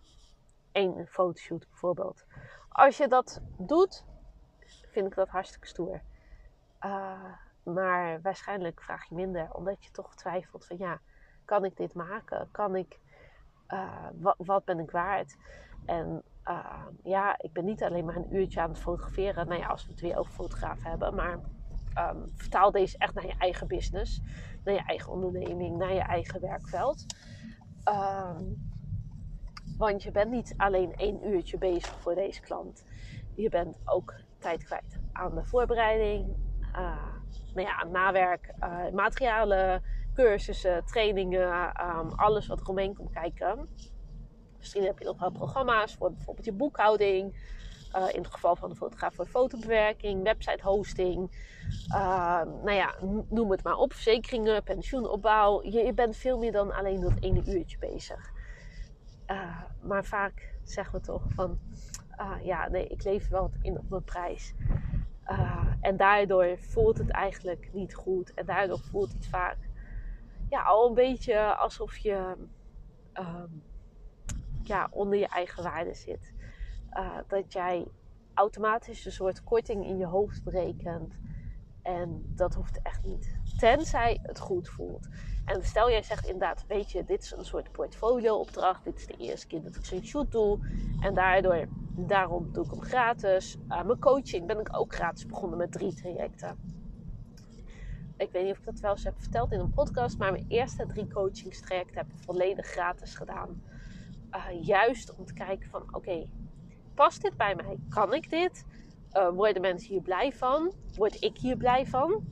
één 0.71 1.07
fotoshoot 1.07 1.67
bijvoorbeeld. 1.69 2.25
Als 2.69 2.97
je 2.97 3.07
dat 3.07 3.41
doet, 3.57 4.05
vind 4.91 5.07
ik 5.07 5.15
dat 5.15 5.27
hartstikke 5.29 5.67
stoer. 5.67 6.01
Uh, 6.85 7.33
maar 7.63 8.21
waarschijnlijk 8.21 8.81
vraag 8.81 9.09
je 9.09 9.15
minder, 9.15 9.53
omdat 9.53 9.83
je 9.83 9.91
toch 9.91 10.15
twijfelt 10.15 10.65
van 10.65 10.77
ja, 10.77 10.99
kan 11.45 11.65
ik 11.65 11.77
dit 11.77 11.93
maken? 11.93 12.49
Kan 12.51 12.75
ik, 12.75 12.99
wat, 14.13 14.35
wat 14.37 14.65
ben 14.65 14.79
ik 14.79 14.91
waard? 14.91 15.35
En 15.89 16.23
uh, 16.45 16.85
ja, 17.03 17.35
ik 17.37 17.53
ben 17.53 17.65
niet 17.65 17.83
alleen 17.83 18.05
maar 18.05 18.15
een 18.15 18.35
uurtje 18.35 18.61
aan 18.61 18.69
het 18.69 18.79
fotograferen. 18.79 19.47
Nou 19.47 19.59
ja, 19.59 19.67
als 19.67 19.85
we 19.85 19.91
het 19.91 20.01
weer 20.01 20.17
over 20.17 20.31
fotografen 20.31 20.89
hebben. 20.89 21.15
Maar 21.15 21.39
um, 22.13 22.31
vertaal 22.35 22.71
deze 22.71 22.97
echt 22.97 23.13
naar 23.13 23.25
je 23.25 23.35
eigen 23.37 23.67
business. 23.67 24.21
Naar 24.63 24.73
je 24.73 24.83
eigen 24.85 25.11
onderneming. 25.11 25.77
Naar 25.77 25.93
je 25.93 25.99
eigen 25.99 26.41
werkveld. 26.41 27.05
Um, 27.89 28.67
want 29.77 30.03
je 30.03 30.11
bent 30.11 30.31
niet 30.31 30.53
alleen 30.57 30.95
één 30.95 31.27
uurtje 31.27 31.57
bezig 31.57 31.99
voor 31.99 32.15
deze 32.15 32.41
klant. 32.41 32.85
Je 33.35 33.49
bent 33.49 33.77
ook 33.85 34.13
tijd 34.37 34.63
kwijt 34.63 34.99
aan 35.11 35.35
de 35.35 35.43
voorbereiding. 35.43 36.27
Uh, 36.75 37.05
nou 37.53 37.67
ja, 37.67 37.83
nawerk, 37.83 38.53
uh, 38.63 38.89
materialen, 38.93 39.83
cursussen, 40.13 40.85
trainingen. 40.85 41.73
Alles 42.15 42.47
wat 42.47 42.59
er 42.59 42.67
omheen 42.67 42.95
komt 42.95 43.11
kijken. 43.11 43.69
Misschien 44.59 44.83
heb 44.83 44.99
je 44.99 45.05
nog 45.05 45.19
wel 45.19 45.31
programma's 45.31 45.95
voor 45.95 46.11
bijvoorbeeld 46.11 46.45
je 46.45 46.53
boekhouding. 46.53 47.33
Uh, 47.95 48.13
in 48.13 48.21
het 48.21 48.31
geval 48.31 48.55
van 48.55 48.69
de 48.69 48.75
fotograaf 48.75 49.13
voor 49.13 49.25
fotobewerking, 49.25 50.23
website 50.23 50.63
hosting. 50.63 51.31
Uh, 51.87 52.41
nou 52.41 52.71
ja, 52.71 52.95
noem 53.29 53.51
het 53.51 53.63
maar 53.63 53.77
op. 53.77 53.93
Verzekeringen, 53.93 54.63
pensioenopbouw. 54.63 55.63
Je, 55.63 55.79
je, 55.85 55.93
bent 55.93 56.15
veel 56.15 56.37
meer 56.37 56.51
dan 56.51 56.71
alleen 56.71 57.01
dat 57.01 57.13
ene 57.19 57.43
uurtje 57.45 57.77
bezig. 57.77 58.31
Uh, 59.27 59.61
maar 59.81 60.05
vaak 60.05 60.55
zeggen 60.63 60.99
we 60.99 61.05
toch 61.05 61.23
van... 61.29 61.59
ja, 62.43 62.67
nee, 62.67 62.87
ik 62.87 63.03
leef 63.03 63.29
wel 63.29 63.51
in 63.61 63.77
op 63.77 63.89
mijn 63.89 64.03
prijs. 64.03 64.53
en 65.81 65.97
daardoor 65.97 66.57
voelt 66.57 66.97
het 66.97 67.09
eigenlijk 67.09 67.69
niet 67.73 67.95
goed. 67.95 68.33
En 68.33 68.45
daardoor 68.45 68.79
voelt 68.79 69.13
het 69.13 69.27
vaak 69.27 69.57
ja, 70.49 70.61
al 70.61 70.87
een 70.87 70.93
beetje 70.93 71.55
alsof 71.55 71.97
je... 71.97 72.35
Um, 73.13 73.63
ja, 74.69 74.87
onder 74.91 75.19
je 75.19 75.27
eigen 75.27 75.63
waarde 75.63 75.93
zit. 75.93 76.33
Uh, 76.93 77.17
dat 77.27 77.53
jij 77.53 77.87
automatisch 78.33 79.05
een 79.05 79.11
soort 79.11 79.43
korting 79.43 79.85
in 79.85 79.97
je 79.97 80.05
hoofd 80.05 80.43
berekent. 80.43 81.17
En 81.81 82.23
dat 82.35 82.53
hoeft 82.53 82.81
echt 82.81 83.03
niet. 83.03 83.37
Tenzij 83.57 84.19
het 84.21 84.39
goed 84.39 84.69
voelt. 84.69 85.07
En 85.45 85.63
stel 85.65 85.89
jij 85.89 86.03
zegt 86.03 86.25
inderdaad, 86.25 86.65
weet 86.67 86.91
je, 86.91 87.03
dit 87.03 87.23
is 87.23 87.31
een 87.31 87.45
soort 87.45 87.71
portfolio-opdracht. 87.71 88.83
Dit 88.83 88.97
is 88.97 89.07
de 89.07 89.17
eerste 89.17 89.47
keer 89.47 89.63
dat 89.63 89.75
ik 89.75 89.85
zo'n 89.85 90.05
shoot 90.05 90.31
doe. 90.31 90.59
En 90.99 91.13
daardoor, 91.13 91.67
daarom 91.95 92.51
doe 92.51 92.65
ik 92.65 92.71
hem 92.71 92.81
gratis. 92.81 93.57
Uh, 93.67 93.83
mijn 93.83 93.99
coaching 93.99 94.47
ben 94.47 94.59
ik 94.59 94.77
ook 94.77 94.95
gratis 94.95 95.25
begonnen 95.25 95.57
met 95.57 95.71
drie 95.71 95.93
trajecten. 95.93 96.57
Ik 98.17 98.31
weet 98.31 98.43
niet 98.43 98.51
of 98.51 98.57
ik 98.59 98.65
dat 98.65 98.79
wel 98.79 98.91
eens 98.91 99.03
heb 99.03 99.21
verteld 99.21 99.51
in 99.51 99.59
een 99.59 99.73
podcast. 99.73 100.17
Maar 100.17 100.31
mijn 100.31 100.45
eerste 100.47 100.85
drie 100.85 101.07
coachingstrajecten 101.07 101.97
heb 101.97 102.07
ik 102.07 102.23
volledig 102.23 102.65
gratis 102.65 103.15
gedaan. 103.15 103.63
Uh, 104.35 104.65
juist 104.65 105.15
om 105.15 105.25
te 105.25 105.33
kijken 105.33 105.69
van 105.69 105.95
oké, 105.95 106.29
past 106.93 107.21
dit 107.21 107.37
bij 107.37 107.55
mij? 107.55 107.77
Kan 107.89 108.13
ik 108.13 108.29
dit? 108.29 108.65
Uh, 109.13 109.29
worden 109.29 109.61
mensen 109.61 109.89
hier 109.89 110.01
blij 110.01 110.31
van? 110.31 110.73
Word 110.95 111.21
ik 111.21 111.37
hier 111.37 111.57
blij 111.57 111.85
van? 111.85 112.23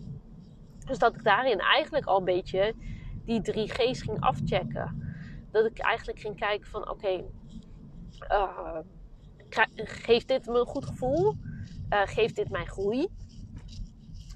Dus 0.86 0.99
dat 0.99 1.15
ik 1.15 1.23
daarin 1.23 1.60
eigenlijk 1.60 2.05
al 2.05 2.17
een 2.17 2.23
beetje 2.23 2.73
die 3.25 3.41
drie 3.41 3.69
G's 3.69 4.01
ging 4.01 4.19
afchecken. 4.19 5.15
Dat 5.51 5.65
ik 5.65 5.79
eigenlijk 5.79 6.19
ging 6.19 6.36
kijken 6.36 6.67
van 6.67 6.89
oké, 6.89 6.91
okay, 6.91 7.25
uh, 8.29 8.79
geeft 9.75 10.27
dit 10.27 10.45
me 10.45 10.60
een 10.60 10.65
goed 10.65 10.86
gevoel? 10.86 11.36
geeft 11.89 12.36
dit 12.36 12.49
mij 12.49 12.65
groei? 12.65 13.07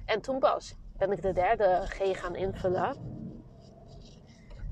En 0.04 0.20
toen 0.20 0.38
pas 0.38 0.74
ben 0.96 1.10
ik 1.10 1.22
de 1.22 1.32
derde 1.32 1.82
G 1.84 2.20
gaan 2.20 2.36
invullen. 2.36 2.96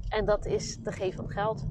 En 0.09 0.25
dat 0.25 0.47
is 0.47 0.77
de 0.77 0.93
G 0.93 1.15
van 1.15 1.31
geld 1.31 1.67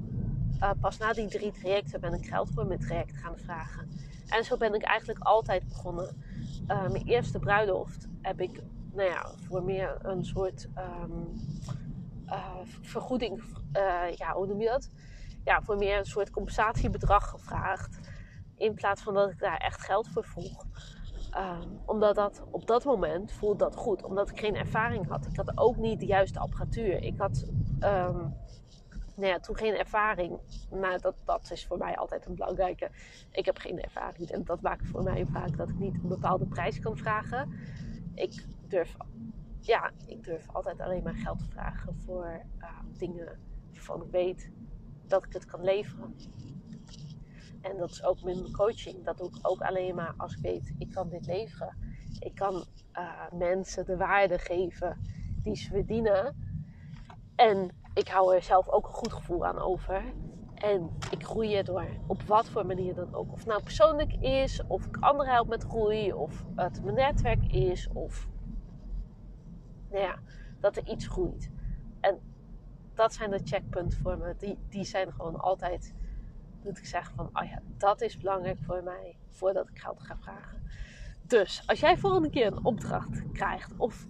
uh, 0.60 0.70
pas 0.80 0.98
na 0.98 1.12
die 1.12 1.28
drie 1.28 1.52
trajecten 1.52 2.00
ben 2.00 2.12
ik 2.12 2.26
geld 2.26 2.50
voor 2.50 2.66
mijn 2.66 2.80
traject 2.80 3.16
gaan 3.16 3.38
vragen. 3.38 3.88
En 4.28 4.44
zo 4.44 4.56
ben 4.56 4.74
ik 4.74 4.82
eigenlijk 4.82 5.18
altijd 5.18 5.68
begonnen. 5.68 6.22
Uh, 6.68 6.88
mijn 6.88 7.06
eerste 7.06 7.38
bruiloft 7.38 8.06
heb 8.22 8.40
ik 8.40 8.62
nou 8.92 9.08
ja, 9.08 9.30
voor 9.46 9.64
meer 9.64 9.98
een 10.02 10.24
soort 10.24 10.68
um, 11.02 11.34
uh, 12.26 12.56
vergoeding, 12.80 13.42
ja, 14.16 14.32
hoe 14.32 14.46
noem 14.46 14.60
je 14.60 14.68
dat? 14.68 14.90
Ja, 15.44 15.62
voor 15.62 15.76
meer 15.76 15.98
een 15.98 16.04
soort 16.04 16.30
compensatiebedrag 16.30 17.30
gevraagd. 17.30 17.98
In 18.56 18.74
plaats 18.74 19.02
van 19.02 19.14
dat 19.14 19.30
ik 19.30 19.38
daar 19.38 19.56
echt 19.56 19.80
geld 19.80 20.08
voor 20.08 20.24
vroeg. 20.24 20.64
Um, 21.36 21.80
omdat 21.86 22.14
dat 22.14 22.42
op 22.50 22.66
dat 22.66 22.84
moment 22.84 23.32
voelde 23.32 23.56
dat 23.56 23.76
goed. 23.76 24.02
Omdat 24.02 24.30
ik 24.30 24.38
geen 24.38 24.56
ervaring 24.56 25.08
had. 25.08 25.26
Ik 25.26 25.36
had 25.36 25.58
ook 25.58 25.76
niet 25.76 26.00
de 26.00 26.06
juiste 26.06 26.38
apparatuur. 26.38 27.02
Ik 27.02 27.18
had 27.18 27.46
um, 27.80 28.34
nou 29.20 29.32
ja, 29.32 29.40
toen 29.40 29.56
geen 29.56 29.74
ervaring. 29.74 30.38
Maar 30.70 31.00
dat, 31.00 31.14
dat 31.24 31.50
is 31.50 31.66
voor 31.66 31.78
mij 31.78 31.96
altijd 31.96 32.26
een 32.26 32.34
belangrijke. 32.34 32.90
Ik 33.30 33.44
heb 33.44 33.58
geen 33.58 33.82
ervaring. 33.82 34.30
En 34.30 34.44
dat 34.44 34.60
maakt 34.60 34.86
voor 34.86 35.02
mij 35.02 35.26
vaak 35.26 35.56
dat 35.56 35.68
ik 35.68 35.78
niet 35.78 35.94
een 35.94 36.08
bepaalde 36.08 36.46
prijs 36.46 36.80
kan 36.80 36.96
vragen. 36.96 37.52
Ik 38.14 38.44
durf, 38.68 38.96
ja, 39.60 39.90
ik 40.06 40.24
durf 40.24 40.48
altijd 40.52 40.80
alleen 40.80 41.02
maar 41.02 41.14
geld 41.14 41.38
te 41.38 41.48
vragen 41.48 41.94
voor 42.04 42.44
uh, 42.58 42.68
dingen 42.98 43.38
waarvan 43.72 44.02
ik 44.02 44.10
weet 44.10 44.50
dat 45.06 45.24
ik 45.24 45.32
het 45.32 45.44
kan 45.44 45.64
leveren. 45.64 46.14
En 47.60 47.76
dat 47.76 47.90
is 47.90 48.04
ook 48.04 48.22
met 48.22 48.40
mijn 48.40 48.52
coaching. 48.52 49.04
Dat 49.04 49.18
doe 49.18 49.28
ik 49.28 49.38
ook 49.42 49.60
alleen 49.60 49.94
maar 49.94 50.14
als 50.16 50.34
ik 50.34 50.42
weet, 50.42 50.74
ik 50.78 50.90
kan 50.90 51.08
dit 51.08 51.26
leveren. 51.26 51.76
Ik 52.18 52.34
kan 52.34 52.64
uh, 52.98 53.32
mensen 53.32 53.84
de 53.84 53.96
waarde 53.96 54.38
geven 54.38 55.00
die 55.42 55.56
ze 55.56 55.68
verdienen. 55.68 56.49
En 57.40 57.70
ik 57.94 58.08
hou 58.08 58.34
er 58.34 58.42
zelf 58.42 58.68
ook 58.68 58.86
een 58.86 58.94
goed 58.94 59.12
gevoel 59.12 59.46
aan 59.46 59.58
over. 59.58 60.04
En 60.54 60.90
ik 61.10 61.24
groei 61.24 61.56
erdoor. 61.56 61.86
Op 62.06 62.22
wat 62.22 62.48
voor 62.48 62.66
manier 62.66 62.94
dan 62.94 63.14
ook. 63.14 63.32
Of 63.32 63.38
het 63.38 63.46
nou 63.46 63.62
persoonlijk 63.62 64.12
is, 64.12 64.62
of 64.66 64.86
ik 64.86 64.96
anderen 64.96 65.32
help 65.32 65.48
met 65.48 65.62
groei, 65.62 66.12
of 66.12 66.44
het 66.54 66.84
mijn 66.84 66.96
netwerk 66.96 67.52
is, 67.52 67.88
of 67.92 68.28
nou 69.90 70.02
ja, 70.02 70.18
dat 70.60 70.76
er 70.76 70.88
iets 70.88 71.06
groeit. 71.06 71.50
En 72.00 72.20
dat 72.94 73.14
zijn 73.14 73.30
de 73.30 73.40
checkpunten 73.44 73.98
voor 73.98 74.18
me. 74.18 74.34
Die, 74.38 74.58
die 74.68 74.84
zijn 74.84 75.12
gewoon 75.12 75.40
altijd, 75.40 75.94
dat 76.62 76.78
ik 76.78 76.86
zeg 76.86 77.12
van, 77.14 77.30
oh 77.32 77.44
ja, 77.44 77.62
dat 77.78 78.00
is 78.00 78.18
belangrijk 78.18 78.58
voor 78.60 78.82
mij, 78.82 79.18
voordat 79.28 79.68
ik 79.68 79.78
geld 79.78 80.02
ga 80.02 80.16
vragen. 80.16 80.62
Dus 81.22 81.62
als 81.66 81.80
jij 81.80 81.96
volgende 81.96 82.30
keer 82.30 82.46
een 82.46 82.64
opdracht 82.64 83.32
krijgt, 83.32 83.76
of 83.76 84.06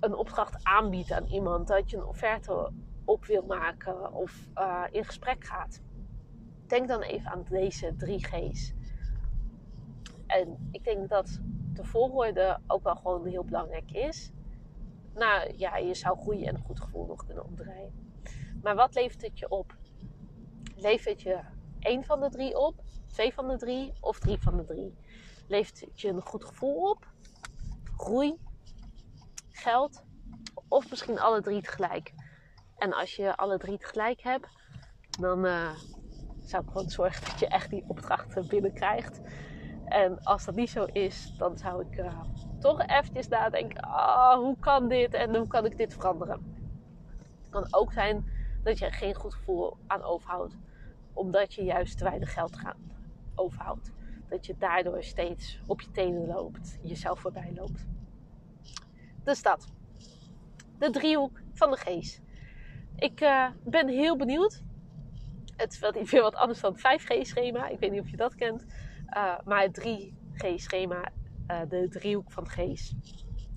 een 0.00 0.14
opdracht 0.14 0.64
aanbiedt 0.64 1.12
aan 1.12 1.26
iemand, 1.26 1.68
dat 1.68 1.90
je 1.90 1.96
een 1.96 2.04
offerte 2.04 2.72
op 3.04 3.24
wil 3.24 3.42
maken 3.42 4.12
of 4.12 4.48
uh, 4.58 4.84
in 4.90 5.04
gesprek 5.04 5.44
gaat, 5.44 5.80
denk 6.66 6.88
dan 6.88 7.00
even 7.02 7.30
aan 7.30 7.44
deze 7.48 7.96
drie 7.96 8.26
G's. 8.26 8.72
En 10.26 10.68
ik 10.70 10.84
denk 10.84 11.08
dat 11.08 11.40
de 11.72 11.84
volgorde 11.84 12.60
ook 12.66 12.82
wel 12.82 12.96
gewoon 12.96 13.26
heel 13.26 13.44
belangrijk 13.44 13.90
is. 13.92 14.30
Nou 15.14 15.52
ja, 15.56 15.76
je 15.76 15.94
zou 15.94 16.18
groeien 16.18 16.46
en 16.46 16.54
een 16.54 16.64
goed 16.64 16.80
gevoel 16.80 17.06
nog 17.06 17.26
kunnen 17.26 17.44
omdraaien. 17.44 17.92
Maar 18.62 18.74
wat 18.74 18.94
levert 18.94 19.22
het 19.22 19.38
je 19.38 19.48
op? 19.48 19.76
Levert 20.76 21.22
je 21.22 21.40
één 21.78 22.04
van 22.04 22.20
de 22.20 22.28
drie 22.28 22.58
op, 22.58 22.74
twee 23.06 23.34
van 23.34 23.48
de 23.48 23.56
drie 23.56 23.92
of 24.00 24.18
drie 24.18 24.38
van 24.38 24.56
de 24.56 24.64
drie? 24.64 24.94
Levert 25.48 25.80
het 25.80 26.00
je 26.00 26.08
een 26.08 26.22
goed 26.22 26.44
gevoel 26.44 26.90
op? 26.90 27.06
Groei? 27.96 28.38
Geld? 29.60 30.04
Of 30.68 30.90
misschien 30.90 31.18
alle 31.18 31.40
drie 31.40 31.62
tegelijk? 31.62 32.12
En 32.76 32.92
als 32.92 33.16
je 33.16 33.36
alle 33.36 33.58
drie 33.58 33.78
tegelijk 33.78 34.20
hebt, 34.22 34.48
dan 35.20 35.46
uh, 35.46 35.70
zou 36.40 36.62
ik 36.62 36.70
gewoon 36.70 36.88
zorgen 36.88 37.24
dat 37.24 37.38
je 37.38 37.48
echt 37.48 37.70
die 37.70 37.84
opdrachten 37.86 38.48
binnenkrijgt. 38.48 39.20
En 39.84 40.22
als 40.22 40.44
dat 40.44 40.54
niet 40.54 40.70
zo 40.70 40.84
is, 40.84 41.34
dan 41.38 41.58
zou 41.58 41.86
ik 41.86 41.98
uh, 41.98 42.20
toch 42.58 42.86
eventjes 42.86 43.28
nadenken: 43.28 43.84
oh, 43.84 44.34
hoe 44.34 44.56
kan 44.58 44.88
dit 44.88 45.14
en 45.14 45.36
hoe 45.36 45.46
kan 45.46 45.64
ik 45.64 45.76
dit 45.76 45.94
veranderen? 45.94 46.54
Het 47.42 47.50
kan 47.50 47.66
ook 47.70 47.92
zijn 47.92 48.24
dat 48.62 48.78
je 48.78 48.84
er 48.84 48.92
geen 48.92 49.14
goed 49.14 49.34
gevoel 49.34 49.76
aan 49.86 50.02
overhoudt, 50.02 50.56
omdat 51.12 51.54
je 51.54 51.64
juist 51.64 51.98
te 51.98 52.04
weinig 52.04 52.32
geld 52.32 52.56
gaan 52.56 52.92
overhoudt. 53.34 53.92
Dat 54.28 54.46
je 54.46 54.56
daardoor 54.58 55.02
steeds 55.02 55.60
op 55.66 55.80
je 55.80 55.90
tenen 55.90 56.26
loopt, 56.26 56.78
jezelf 56.82 57.20
voorbij 57.20 57.52
loopt. 57.54 57.86
Dus 59.24 59.42
dat. 59.42 59.66
De 60.78 60.90
driehoek 60.90 61.40
van 61.52 61.70
de 61.70 61.76
geest. 61.76 62.22
Ik 62.96 63.20
uh, 63.20 63.46
ben 63.64 63.88
heel 63.88 64.16
benieuwd. 64.16 64.62
Het 65.56 65.72
is 65.72 66.08
veel 66.08 66.22
wat 66.22 66.34
anders 66.34 66.60
dan 66.60 66.72
het 66.72 67.00
5G-schema. 67.00 67.68
Ik 67.68 67.78
weet 67.78 67.90
niet 67.90 68.00
of 68.00 68.10
je 68.10 68.16
dat 68.16 68.34
kent. 68.34 68.66
Uh, 69.16 69.38
maar 69.44 69.62
het 69.62 69.80
3G-schema, 69.80 71.12
uh, 71.50 71.60
de 71.68 71.88
driehoek 71.88 72.32
van 72.32 72.42
het 72.42 72.52
geest, 72.52 72.94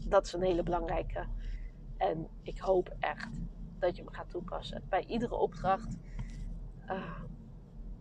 dat 0.07 0.25
is 0.25 0.33
een 0.33 0.41
hele 0.41 0.63
belangrijke. 0.63 1.25
En 1.97 2.27
ik 2.41 2.59
hoop 2.59 2.95
echt 2.99 3.41
dat 3.79 3.95
je 3.95 4.03
hem 4.03 4.13
gaat 4.13 4.29
toepassen. 4.29 4.83
Bij 4.89 5.05
iedere 5.05 5.35
opdracht 5.35 5.97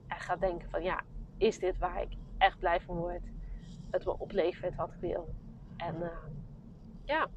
en 0.07 0.21
gaat 0.21 0.41
denken 0.41 0.71
van 0.71 0.83
ja, 0.83 1.03
is 1.37 1.59
dit 1.59 1.79
waar 1.79 2.03
ik 2.03 2.17
echt 2.39 2.59
blij 2.59 2.81
van 2.81 2.97
word? 2.97 3.31
Het 3.91 4.05
me 4.05 4.19
oplevert 4.19 4.75
wat 4.75 4.93
ik 4.93 5.01
wil. 5.01 5.35
En 5.77 6.11
ja, 7.05 7.29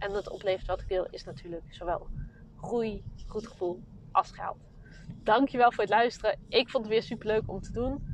en 0.00 0.12
het 0.12 0.30
oplevert 0.30 0.66
wat 0.66 0.80
ik 0.80 0.88
wil 0.88 1.06
is 1.10 1.24
natuurlijk 1.24 1.74
zowel 1.74 2.06
groei, 2.60 3.04
goed 3.26 3.46
gevoel 3.46 3.82
als 4.12 4.30
geld. 4.30 4.58
Dankjewel 5.22 5.72
voor 5.72 5.84
het 5.84 5.92
luisteren. 5.92 6.38
Ik 6.48 6.68
vond 6.68 6.84
het 6.84 6.92
weer 6.92 7.02
super 7.02 7.26
leuk 7.26 7.42
om 7.46 7.60
te 7.60 7.72
doen. 7.72 8.04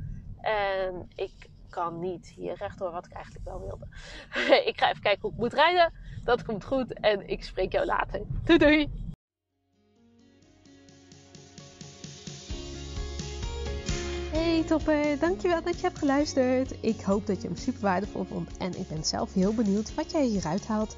En 0.41 1.07
ik 1.15 1.49
kan 1.69 1.99
niet 1.99 2.27
hier 2.35 2.55
rechtdoor 2.55 2.91
wat 2.91 3.05
ik 3.05 3.11
eigenlijk 3.11 3.45
wel 3.45 3.59
wilde. 3.59 3.87
ik 4.71 4.79
ga 4.79 4.89
even 4.89 5.01
kijken 5.01 5.21
hoe 5.21 5.31
ik 5.31 5.37
moet 5.37 5.53
rijden. 5.53 5.93
Dat 6.23 6.43
komt 6.43 6.63
goed. 6.63 6.93
En 6.93 7.27
ik 7.27 7.43
spreek 7.43 7.71
jou 7.71 7.85
later. 7.85 8.21
Doei 8.43 8.57
doei! 8.57 9.05
Hey 14.31 14.63
topper, 14.63 15.19
dankjewel 15.19 15.63
dat 15.63 15.75
je 15.75 15.81
hebt 15.81 15.97
geluisterd. 15.97 16.83
Ik 16.83 17.01
hoop 17.01 17.25
dat 17.25 17.41
je 17.41 17.47
hem 17.47 17.57
super 17.57 17.81
waardevol 17.81 18.23
vond 18.23 18.57
en 18.57 18.79
ik 18.79 18.87
ben 18.87 19.03
zelf 19.03 19.33
heel 19.33 19.53
benieuwd 19.53 19.95
wat 19.95 20.11
jij 20.11 20.25
hieruit 20.25 20.67
haalt. 20.67 20.97